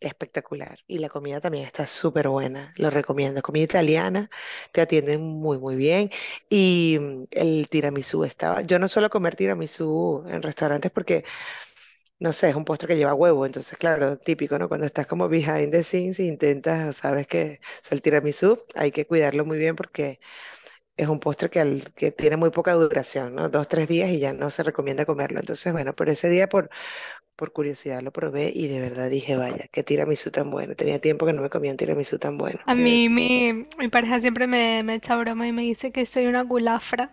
Espectacular. 0.00 0.78
Y 0.86 0.98
la 0.98 1.10
comida 1.10 1.40
también 1.42 1.66
está 1.66 1.86
súper 1.86 2.28
buena. 2.28 2.72
Lo 2.76 2.88
recomiendo. 2.88 3.42
Comida 3.42 3.64
italiana, 3.64 4.30
te 4.72 4.80
atienden 4.80 5.20
muy, 5.20 5.58
muy 5.58 5.76
bien. 5.76 6.10
Y 6.48 6.96
mm, 6.98 7.24
el 7.32 7.68
tiramisú 7.68 8.24
estaba. 8.24 8.62
Yo 8.62 8.78
no 8.78 8.88
suelo 8.88 9.10
comer 9.10 9.36
tiramisú 9.36 10.24
en 10.26 10.40
restaurantes 10.42 10.90
porque, 10.90 11.24
no 12.18 12.32
sé, 12.32 12.50
es 12.50 12.56
un 12.56 12.64
postre 12.64 12.88
que 12.88 12.96
lleva 12.96 13.14
huevo. 13.14 13.46
Entonces, 13.46 13.78
claro, 13.78 14.18
típico, 14.18 14.58
¿no? 14.58 14.68
Cuando 14.68 14.86
estás 14.86 15.06
como 15.06 15.28
behind 15.28 15.72
the 15.72 15.82
scenes 15.84 16.20
e 16.20 16.24
intentas, 16.24 16.88
o 16.90 16.92
sabes 16.92 17.26
que 17.26 17.60
o 17.90 17.94
el 17.94 18.02
tiramisú 18.02 18.58
hay 18.74 18.92
que 18.92 19.06
cuidarlo 19.06 19.44
muy 19.46 19.58
bien 19.58 19.76
porque 19.76 20.20
es 21.02 21.08
un 21.08 21.20
postre 21.20 21.50
que, 21.50 21.60
al- 21.60 21.92
que 21.94 22.12
tiene 22.12 22.36
muy 22.36 22.50
poca 22.50 22.72
duración, 22.74 23.34
¿no? 23.34 23.48
Dos, 23.48 23.68
tres 23.68 23.88
días 23.88 24.10
y 24.10 24.18
ya 24.20 24.32
no 24.32 24.50
se 24.50 24.62
recomienda 24.62 25.04
comerlo. 25.06 25.40
Entonces, 25.40 25.72
bueno, 25.72 25.94
por 25.94 26.08
ese 26.08 26.28
día, 26.30 26.48
por 26.48 26.70
por 27.36 27.52
curiosidad 27.52 28.02
lo 28.02 28.12
probé 28.12 28.52
y 28.54 28.68
de 28.68 28.80
verdad 28.80 29.10
dije, 29.10 29.36
vaya, 29.36 29.66
qué 29.72 29.82
tiramisú 29.84 30.30
tan 30.30 30.50
bueno. 30.50 30.74
Tenía 30.76 31.00
tiempo 31.00 31.26
que 31.26 31.32
no 31.34 31.42
me 31.42 31.50
comía 31.50 31.72
un 31.72 31.78
tiramisú 31.78 32.18
tan 32.18 32.38
bueno. 32.38 32.60
A 32.66 32.74
mí 32.74 33.08
mi, 33.08 33.66
mi 33.78 33.88
pareja 33.88 34.20
siempre 34.20 34.46
me, 34.46 34.82
me 34.82 34.94
echa 34.96 35.16
broma 35.16 35.46
y 35.48 35.52
me 35.52 35.62
dice 35.62 35.90
que 35.92 36.06
soy 36.06 36.26
una 36.26 36.42
gulafra, 36.42 37.10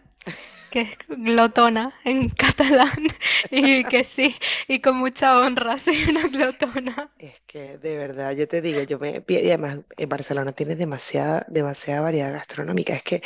que 0.70 0.82
es 0.82 0.98
glotona 1.08 1.94
en 2.04 2.30
catalán, 2.30 3.08
y 3.52 3.86
que 3.86 4.04
sí, 4.04 4.36
y 4.68 4.82
con 4.82 4.98
mucha 4.98 5.40
honra 5.40 5.80
soy 5.80 6.04
una 6.10 6.28
glotona. 6.28 7.12
es 7.18 7.34
que 7.48 7.78
de 7.80 7.98
verdad, 7.98 8.34
yo 8.36 8.48
te 8.48 8.62
digo, 8.62 8.82
yo 8.84 9.00
me, 9.00 9.24
y 9.28 9.36
además 9.48 9.80
en 9.98 10.10
Barcelona 10.10 10.52
tienes 10.52 10.78
demasiada, 10.78 11.46
demasiada 11.50 12.02
variedad 12.02 12.32
gastronómica. 12.34 12.94
Es 12.94 13.04
que, 13.04 13.22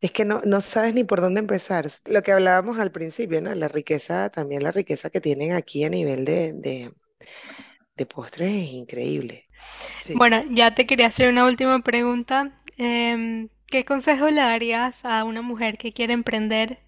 es 0.00 0.12
que 0.12 0.24
no, 0.24 0.42
no 0.44 0.60
sabes 0.60 0.94
ni 0.94 1.04
por 1.04 1.20
dónde 1.20 1.40
empezar. 1.40 1.88
Lo 2.06 2.22
que 2.22 2.32
hablábamos 2.32 2.78
al 2.78 2.92
principio, 2.92 3.40
¿no? 3.42 3.54
La 3.54 3.68
riqueza, 3.68 4.30
también 4.30 4.62
la 4.64 4.72
riqueza 4.72 5.10
que 5.10 5.20
tienen 5.20 5.52
aquí 5.52 5.84
a 5.84 5.90
nivel 5.90 6.24
de, 6.24 6.52
de, 6.54 6.92
de 7.96 8.06
postres 8.06 8.50
es 8.50 8.72
increíble. 8.72 9.46
Sí. 10.00 10.14
Bueno, 10.14 10.42
ya 10.50 10.74
te 10.74 10.86
quería 10.86 11.06
hacer 11.06 11.28
una 11.30 11.46
última 11.46 11.80
pregunta. 11.80 12.52
Em, 12.76 13.48
¿qué 13.70 13.84
consejo 13.84 14.28
le 14.30 14.40
darías 14.42 15.04
a 15.04 15.24
una 15.24 15.42
mujer 15.42 15.78
que 15.78 15.92
quiere 15.92 16.12
emprender 16.14 16.80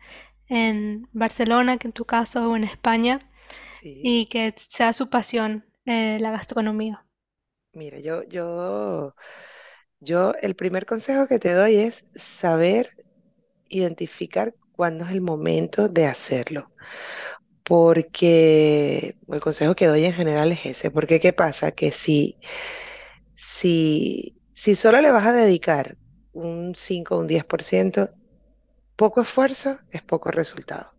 en 0.49 1.09
Barcelona, 1.12 1.79
que 1.79 1.88
en 1.88 1.92
tu 1.92 2.05
caso, 2.07 2.51
o 2.51 2.57
en 2.57 2.64
España, 2.64 3.31
Sí. 3.71 4.14
y 4.14 4.27
que 4.29 4.55
sea 4.57 4.92
su 4.95 5.11
pasión, 5.11 5.66
eh, 5.87 6.18
la 6.21 6.31
gastronomía? 6.33 7.05
Mira, 7.75 7.99
yo, 8.01 8.23
yo, 8.25 9.14
yo, 10.01 10.35
el 10.42 10.57
primer 10.57 10.87
consejo 10.87 11.27
que 11.29 11.38
te 11.38 11.55
doy 11.55 11.77
es 11.77 12.05
saber 12.14 12.90
identificar 13.68 14.55
cuándo 14.73 15.05
es 15.07 15.12
el 15.12 15.23
momento 15.23 15.88
de 15.88 16.07
hacerlo. 16.07 16.73
Porque 17.64 19.16
el 19.29 19.40
consejo 19.40 19.75
que 19.77 19.87
doy 19.88 20.05
en 20.07 20.14
general 20.14 20.53
es 20.53 20.66
ese. 20.66 20.90
Porque 20.90 21.21
¿qué 21.21 21.33
pasa? 21.35 21.73
Que 21.73 21.92
si, 21.92 22.38
si, 23.35 24.40
si 24.53 24.75
solo 24.77 25.01
le 25.01 25.11
vas 25.12 25.27
a 25.27 25.33
dedicar 25.33 25.97
un 26.33 26.75
5 26.77 27.16
o 27.16 27.21
un 27.21 27.27
10%, 27.29 28.11
poco 28.97 29.23
esfuerzo 29.23 29.79
es 29.90 30.03
poco 30.03 30.31
resultado. 30.31 30.95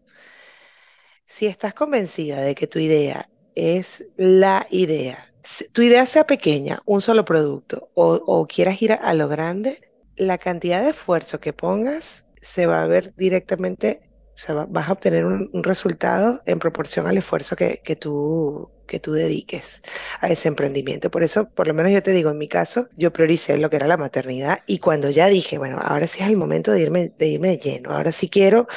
Si 1.25 1.47
estás 1.47 1.73
convencida 1.73 2.41
de 2.41 2.55
que 2.55 2.67
tu 2.67 2.79
idea 2.79 3.29
es 3.55 4.11
la 4.15 4.65
idea, 4.69 5.33
tu 5.73 5.81
idea 5.81 6.05
sea 6.05 6.25
pequeña, 6.25 6.81
un 6.85 7.01
solo 7.01 7.25
producto, 7.25 7.89
o, 7.93 8.13
o 8.25 8.47
quieras 8.47 8.81
ir 8.81 8.93
a, 8.93 8.95
a 8.95 9.13
lo 9.13 9.27
grande, 9.27 9.79
la 10.15 10.37
cantidad 10.37 10.81
de 10.83 10.89
esfuerzo 10.91 11.39
que 11.39 11.53
pongas 11.53 12.27
se 12.37 12.65
va 12.67 12.83
a 12.83 12.87
ver 12.87 13.13
directamente, 13.15 14.01
o 14.35 14.37
sea, 14.37 14.55
va- 14.55 14.65
vas 14.67 14.89
a 14.89 14.93
obtener 14.93 15.25
un, 15.25 15.49
resultado 15.63 16.41
en 16.45 16.59
proporción 16.59 17.05
al 17.07 17.17
esfuerzo 17.17 17.55
que, 17.55 17.81
que 17.83 17.95
tú, 17.95 18.71
que 18.87 18.99
tú 18.99 19.13
dediques 19.13 19.81
a 20.21 20.29
ese 20.29 20.47
emprendimiento. 20.47 21.11
Por 21.11 21.23
eso, 21.23 21.49
por 21.49 21.67
lo 21.67 21.73
menos 21.75 21.91
yo 21.91 22.01
te 22.01 22.11
digo, 22.11 22.31
en 22.31 22.37
mi 22.39 22.47
caso, 22.47 22.87
yo 22.95 23.13
prioricé 23.13 23.57
lo 23.57 23.69
que 23.69 23.75
era 23.77 23.87
la 23.87 23.97
maternidad 23.97 24.59
y 24.65 24.79
cuando 24.79 25.09
ya 25.11 25.27
dije, 25.27 25.57
bueno, 25.59 25.77
ahora 25.81 26.07
sí 26.07 26.21
es 26.23 26.29
el 26.29 26.37
momento 26.37 26.71
de 26.71 26.81
irme, 26.81 27.09
de 27.17 27.27
irme 27.27 27.57
lleno, 27.57 27.91
ahora 27.91 28.11
sí 28.11 28.27
quiero 28.29 28.67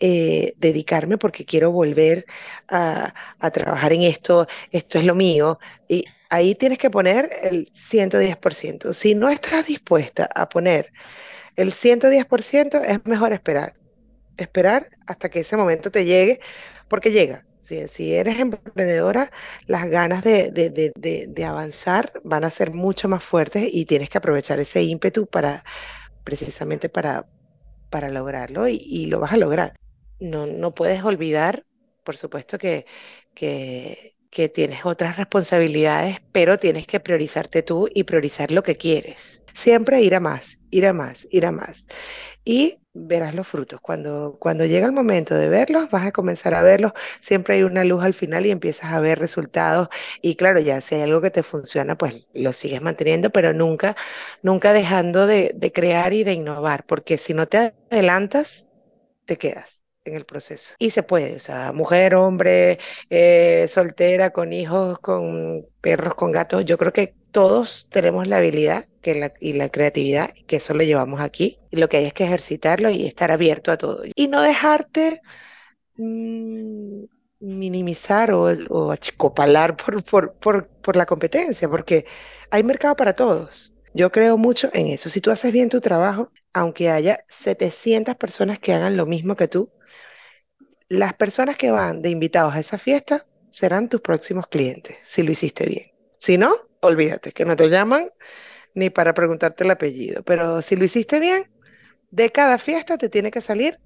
eh, 0.00 0.54
dedicarme 0.58 1.18
porque 1.18 1.44
quiero 1.44 1.70
volver 1.72 2.26
a, 2.68 3.14
a 3.38 3.50
trabajar 3.50 3.92
en 3.92 4.02
esto, 4.02 4.46
esto 4.70 4.98
es 4.98 5.04
lo 5.04 5.14
mío. 5.14 5.58
Y 5.88 6.04
ahí 6.30 6.54
tienes 6.54 6.78
que 6.78 6.90
poner 6.90 7.30
el 7.42 7.68
110%. 7.72 8.92
Si 8.92 9.14
no 9.14 9.28
estás 9.28 9.66
dispuesta 9.66 10.28
a 10.34 10.48
poner 10.48 10.92
el 11.56 11.72
110%, 11.72 12.78
es 12.78 13.04
mejor 13.06 13.32
esperar. 13.32 13.76
Esperar 14.36 14.88
hasta 15.06 15.28
que 15.28 15.40
ese 15.40 15.56
momento 15.56 15.90
te 15.90 16.04
llegue, 16.04 16.40
porque 16.88 17.10
llega. 17.10 17.44
Si, 17.88 18.14
eres 18.14 18.38
emprendedora, 18.38 19.28
las 19.66 19.86
ganas 19.86 20.22
de, 20.22 20.52
de, 20.52 20.70
de, 20.70 21.26
de, 21.28 21.44
avanzar 21.44 22.12
van 22.22 22.44
a 22.44 22.50
ser 22.50 22.72
mucho 22.72 23.08
más 23.08 23.24
fuertes 23.24 23.68
y 23.72 23.86
tienes 23.86 24.08
que 24.08 24.18
aprovechar 24.18 24.60
ese 24.60 24.84
ímpetu 24.84 25.26
para 25.26 25.64
precisamente 26.22 26.88
para, 26.88 27.26
para 27.90 28.08
lograrlo 28.08 28.68
y, 28.68 28.76
y 28.76 29.06
lo 29.06 29.18
vas 29.18 29.32
a 29.32 29.36
lograr. 29.36 29.74
No, 30.20 30.46
no 30.46 30.74
puedes 30.74 31.02
olvidar, 31.02 31.64
por 32.04 32.16
supuesto, 32.16 32.56
que, 32.56 32.86
que, 33.34 34.16
que 34.30 34.48
tienes 34.48 34.84
otras 34.84 35.16
responsabilidades, 35.16 36.18
pero 36.30 36.58
tienes 36.58 36.86
que 36.86 37.00
priorizarte 37.00 37.62
tú 37.62 37.88
y 37.92 38.04
priorizar 38.04 38.52
lo 38.52 38.62
que 38.62 38.76
quieres. 38.76 39.42
Siempre 39.54 40.02
ir 40.02 40.14
a 40.14 40.20
más, 40.20 40.58
ir 40.70 40.86
a 40.86 40.92
más, 40.92 41.26
ir 41.30 41.46
a 41.46 41.52
más. 41.52 41.86
Y 42.44 42.78
verás 42.96 43.34
los 43.34 43.46
frutos. 43.46 43.80
Cuando, 43.80 44.36
cuando 44.40 44.64
llega 44.64 44.86
el 44.86 44.92
momento 44.92 45.34
de 45.34 45.48
verlos, 45.48 45.90
vas 45.90 46.06
a 46.06 46.12
comenzar 46.12 46.54
a 46.54 46.62
verlos. 46.62 46.92
Siempre 47.20 47.54
hay 47.54 47.62
una 47.62 47.84
luz 47.84 48.02
al 48.02 48.14
final 48.14 48.46
y 48.46 48.50
empiezas 48.50 48.92
a 48.92 49.00
ver 49.00 49.18
resultados. 49.18 49.88
Y 50.22 50.36
claro, 50.36 50.60
ya 50.60 50.80
si 50.80 50.94
hay 50.96 51.02
algo 51.02 51.20
que 51.20 51.30
te 51.30 51.42
funciona, 51.42 51.96
pues 51.96 52.26
lo 52.34 52.52
sigues 52.52 52.82
manteniendo, 52.82 53.30
pero 53.30 53.52
nunca, 53.52 53.96
nunca 54.42 54.72
dejando 54.72 55.26
de, 55.26 55.54
crear 55.74 56.12
y 56.12 56.24
de 56.24 56.32
innovar, 56.32 56.86
porque 56.86 57.18
si 57.18 57.34
no 57.34 57.46
te 57.46 57.74
adelantas, 57.90 58.66
te 59.26 59.36
quedas 59.36 59.82
en 60.04 60.14
el 60.14 60.24
proceso. 60.24 60.74
Y 60.78 60.90
se 60.90 61.02
puede, 61.02 61.36
o 61.36 61.40
sea, 61.40 61.72
mujer, 61.72 62.14
hombre, 62.14 62.78
eh, 63.10 63.66
soltera, 63.68 64.30
con 64.30 64.52
hijos, 64.52 64.98
con 65.00 65.66
perros, 65.80 66.14
con 66.14 66.32
gatos, 66.32 66.64
yo 66.64 66.78
creo 66.78 66.92
que 66.92 67.14
todos 67.36 67.90
tenemos 67.90 68.26
la 68.28 68.38
habilidad 68.38 68.86
y 69.40 69.52
la 69.52 69.68
creatividad, 69.68 70.30
que 70.46 70.56
eso 70.56 70.72
lo 70.72 70.82
llevamos 70.84 71.20
aquí, 71.20 71.58
y 71.70 71.76
lo 71.76 71.86
que 71.86 71.98
hay 71.98 72.06
es 72.06 72.14
que 72.14 72.24
ejercitarlo 72.24 72.88
y 72.88 73.04
estar 73.04 73.30
abierto 73.30 73.70
a 73.70 73.76
todo. 73.76 74.04
Y 74.14 74.28
no 74.28 74.40
dejarte 74.40 75.20
mm, 75.96 77.04
minimizar 77.40 78.32
o, 78.32 78.90
achicopalar 78.90 79.76
por, 79.76 80.32
por 80.32 80.96
la 80.96 81.04
competencia, 81.04 81.68
porque 81.68 82.06
hay 82.50 82.62
mercado 82.62 82.96
para 82.96 83.12
todos. 83.12 83.74
Yo 83.92 84.10
creo 84.10 84.38
mucho 84.38 84.70
en 84.72 84.86
eso. 84.86 85.10
Si 85.10 85.20
tú 85.20 85.30
haces 85.30 85.52
bien 85.52 85.68
tu 85.68 85.82
trabajo, 85.82 86.32
aunque 86.54 86.88
haya 86.88 87.22
700 87.28 88.14
personas 88.14 88.58
que 88.58 88.72
hagan 88.72 88.96
lo 88.96 89.04
mismo 89.04 89.36
que 89.36 89.46
tú, 89.46 89.70
las 90.88 91.12
personas 91.12 91.56
que 91.58 91.70
van 91.70 92.00
de 92.00 92.08
invitados 92.08 92.54
a 92.54 92.60
esa 92.60 92.78
fiesta 92.78 93.26
serán 93.50 93.90
tus 93.90 94.00
próximos 94.00 94.46
clientes, 94.46 94.96
si 95.02 95.22
lo 95.22 95.32
hiciste 95.32 95.66
bien. 95.66 95.95
Si 96.18 96.38
no, 96.38 96.54
olvídate, 96.80 97.32
que 97.32 97.44
no 97.44 97.56
te 97.56 97.68
llaman 97.68 98.10
ni 98.74 98.90
para 98.90 99.14
preguntarte 99.14 99.64
el 99.64 99.70
apellido. 99.70 100.22
Pero 100.24 100.62
si 100.62 100.76
lo 100.76 100.84
hiciste 100.84 101.20
bien, 101.20 101.44
de 102.10 102.32
cada 102.32 102.58
fiesta 102.58 102.98
te 102.98 103.08
tiene 103.08 103.30
que 103.30 103.40
salir 103.40 103.80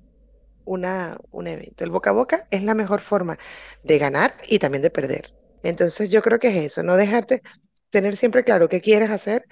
una, 0.65 1.19
un 1.31 1.47
evento. 1.47 1.85
El 1.85 1.91
boca 1.91 2.11
a 2.11 2.13
boca 2.15 2.47
es 2.51 2.63
la 2.65 2.75
mejor 2.75 3.01
forma 3.01 3.39
de 3.83 3.99
ganar 3.99 4.35
y 4.49 4.59
también 4.59 4.83
de 4.83 4.91
perder. 4.91 5.35
Entonces 5.63 6.11
yo 6.11 6.23
creo 6.23 6.39
que 6.39 6.49
es 6.49 6.57
eso, 6.73 6.83
no 6.83 6.97
dejarte, 6.97 7.43
tener 7.91 8.17
siempre 8.17 8.45
claro 8.45 8.69
qué 8.69 8.81
quieres 8.81 9.11
hacer, 9.11 9.47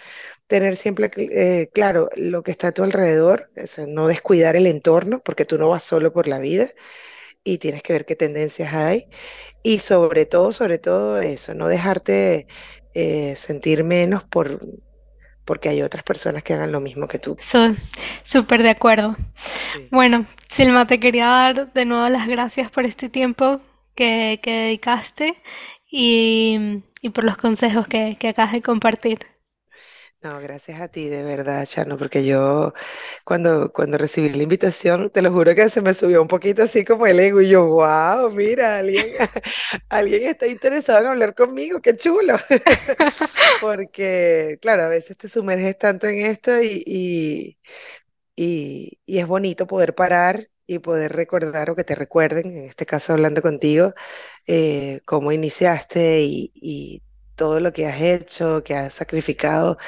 tener 0.47 0.77
siempre 0.77 1.11
eh, 1.17 1.71
claro 1.75 2.09
lo 2.17 2.43
que 2.43 2.51
está 2.53 2.69
a 2.69 2.73
tu 2.73 2.83
alrededor, 2.85 3.51
o 3.63 3.67
sea, 3.67 3.87
no 3.89 4.09
descuidar 4.09 4.57
el 4.57 4.67
entorno, 4.67 5.21
porque 5.25 5.45
tú 5.47 5.59
no 5.59 5.69
vas 5.69 5.85
solo 5.85 6.13
por 6.13 6.29
la 6.29 6.39
vida 6.39 6.69
y 7.45 7.59
tienes 7.59 7.83
que 7.83 7.93
ver 7.93 8.07
qué 8.07 8.17
tendencias 8.17 8.73
hay. 8.75 9.07
Y 9.63 9.79
sobre 9.81 10.27
todo, 10.27 10.53
sobre 10.53 10.79
todo 10.79 11.21
eso, 11.21 11.55
no 11.55 11.69
dejarte 11.69 12.47
eh, 12.95 13.35
sentir 13.37 13.85
menos 13.85 14.25
por, 14.25 14.61
porque 15.45 15.69
hay 15.69 15.83
otras 15.83 16.05
personas 16.05 16.43
que 16.43 16.55
hagan 16.55 16.73
lo 16.73 16.81
mismo 16.81 17.09
que 17.09 17.19
tú. 17.19 17.37
So- 17.41 17.75
súper 18.23 18.63
de 18.63 18.71
acuerdo. 18.71 19.17
Sí. 19.75 19.89
Bueno, 19.91 20.27
Silma, 20.49 20.87
te 20.87 21.01
quería 21.01 21.27
dar 21.27 21.73
de 21.73 21.85
nuevo 21.85 22.09
las 22.09 22.29
gracias 22.29 22.71
por 22.71 22.85
este 22.85 23.09
tiempo 23.09 23.61
que, 23.95 24.41
que 24.43 24.53
dedicaste 24.53 25.37
y, 25.91 26.83
y 27.01 27.11
por 27.11 27.25
los 27.25 27.37
consejos 27.37 27.89
que, 27.89 28.17
que 28.19 28.29
acabas 28.29 28.53
de 28.53 28.63
compartir. 28.63 29.19
No, 30.21 30.41
gracias 30.41 30.81
a 30.81 30.89
ti, 30.89 31.09
de 31.09 31.23
verdad, 31.23 31.65
Chano, 31.65 31.97
porque 31.97 32.25
yo 32.27 32.73
cuando, 33.25 33.73
cuando 33.73 33.99
recibí 33.99 34.29
la 34.31 34.43
invitación, 34.43 35.11
te 35.11 35.23
lo 35.23 35.33
juro 35.33 35.55
que 35.55 35.71
se 35.71 35.81
me 35.81 35.95
subió 35.95 36.21
un 36.21 36.27
poquito 36.27 36.65
así 36.65 36.85
como 36.85 37.07
el 37.07 37.21
ego 37.21 37.41
y 37.41 37.49
yo, 37.51 37.67
wow, 37.69 38.29
mira, 38.33 38.79
alguien, 38.79 39.07
alguien 39.89 40.25
está 40.25 40.49
interesado 40.49 41.01
en 41.03 41.07
hablar 41.07 41.35
conmigo, 41.37 41.81
qué 41.81 41.97
chulo. 41.97 42.35
Porque, 43.61 44.59
claro, 44.61 44.83
a 44.85 44.89
veces 44.89 45.17
te 45.17 45.29
sumerges 45.29 45.79
tanto 45.79 46.09
en 46.09 46.19
esto 46.27 46.61
y, 46.63 46.83
y, 46.85 47.59
y, 49.07 49.19
es 49.19 49.27
bonito 49.27 49.67
poder 49.67 49.95
parar 49.95 50.49
y 50.67 50.79
poder 50.81 51.13
recordar 51.15 51.71
o 51.71 51.77
que 51.77 51.85
te 51.85 51.95
recuerden, 51.95 52.47
en 52.57 52.65
este 52.67 52.87
caso 52.87 53.13
hablando 53.15 53.43
contigo, 53.43 53.93
eh, 54.47 55.01
cómo 55.07 55.33
iniciaste 55.33 56.23
y, 56.25 56.53
y 56.55 57.03
todo 57.39 57.61
lo 57.61 57.73
que 57.75 57.87
has 57.89 58.03
hecho, 58.03 58.65
que 58.65 58.75
has 58.77 58.95
sacrificado 58.95 59.79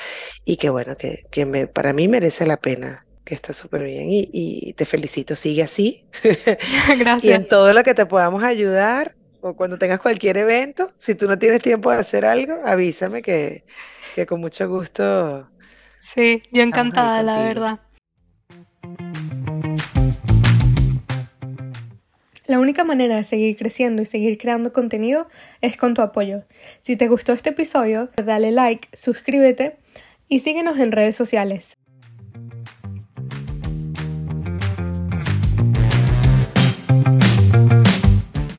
y 0.44 0.56
que 0.58 0.70
bueno, 0.70 0.96
que, 0.96 1.24
que 1.32 1.46
me, 1.46 1.66
para 1.68 1.92
mí 1.94 2.08
merece 2.08 2.46
la 2.46 2.58
pena, 2.58 3.06
que 3.24 3.34
está 3.34 3.52
súper 3.54 3.82
bien 3.84 4.10
y, 4.10 4.28
y 4.32 4.74
te 4.74 4.86
felicito, 4.86 5.36
sigue 5.36 5.62
así. 5.64 6.08
Y 7.22 7.32
en 7.32 7.46
Gracias. 7.46 7.46
todo 7.46 7.72
lo 7.72 7.82
que 7.82 7.94
te 7.94 8.06
podamos 8.06 8.42
ayudar 8.44 9.16
o 9.40 9.54
cuando 9.56 9.78
tengas 9.78 10.00
cualquier 10.00 10.36
evento, 10.38 10.90
si 10.98 11.14
tú 11.14 11.26
no 11.28 11.38
tienes 11.38 11.62
tiempo 11.62 11.90
de 11.90 11.98
hacer 11.98 12.24
algo, 12.26 12.54
avísame 12.64 13.22
que, 13.22 13.64
que 14.14 14.26
con 14.26 14.40
mucho 14.40 14.68
gusto 14.68 15.50
Sí, 15.96 16.42
yo 16.50 16.62
encantada, 16.62 17.22
la 17.22 17.42
verdad. 17.42 17.80
La 22.50 22.58
única 22.58 22.82
manera 22.82 23.14
de 23.14 23.22
seguir 23.22 23.56
creciendo 23.56 24.02
y 24.02 24.06
seguir 24.06 24.36
creando 24.36 24.72
contenido 24.72 25.28
es 25.60 25.76
con 25.76 25.94
tu 25.94 26.02
apoyo. 26.02 26.42
Si 26.80 26.96
te 26.96 27.06
gustó 27.06 27.32
este 27.32 27.50
episodio, 27.50 28.10
dale 28.16 28.50
like, 28.50 28.88
suscríbete 28.92 29.76
y 30.26 30.40
síguenos 30.40 30.80
en 30.80 30.90
redes 30.90 31.14
sociales. 31.14 31.78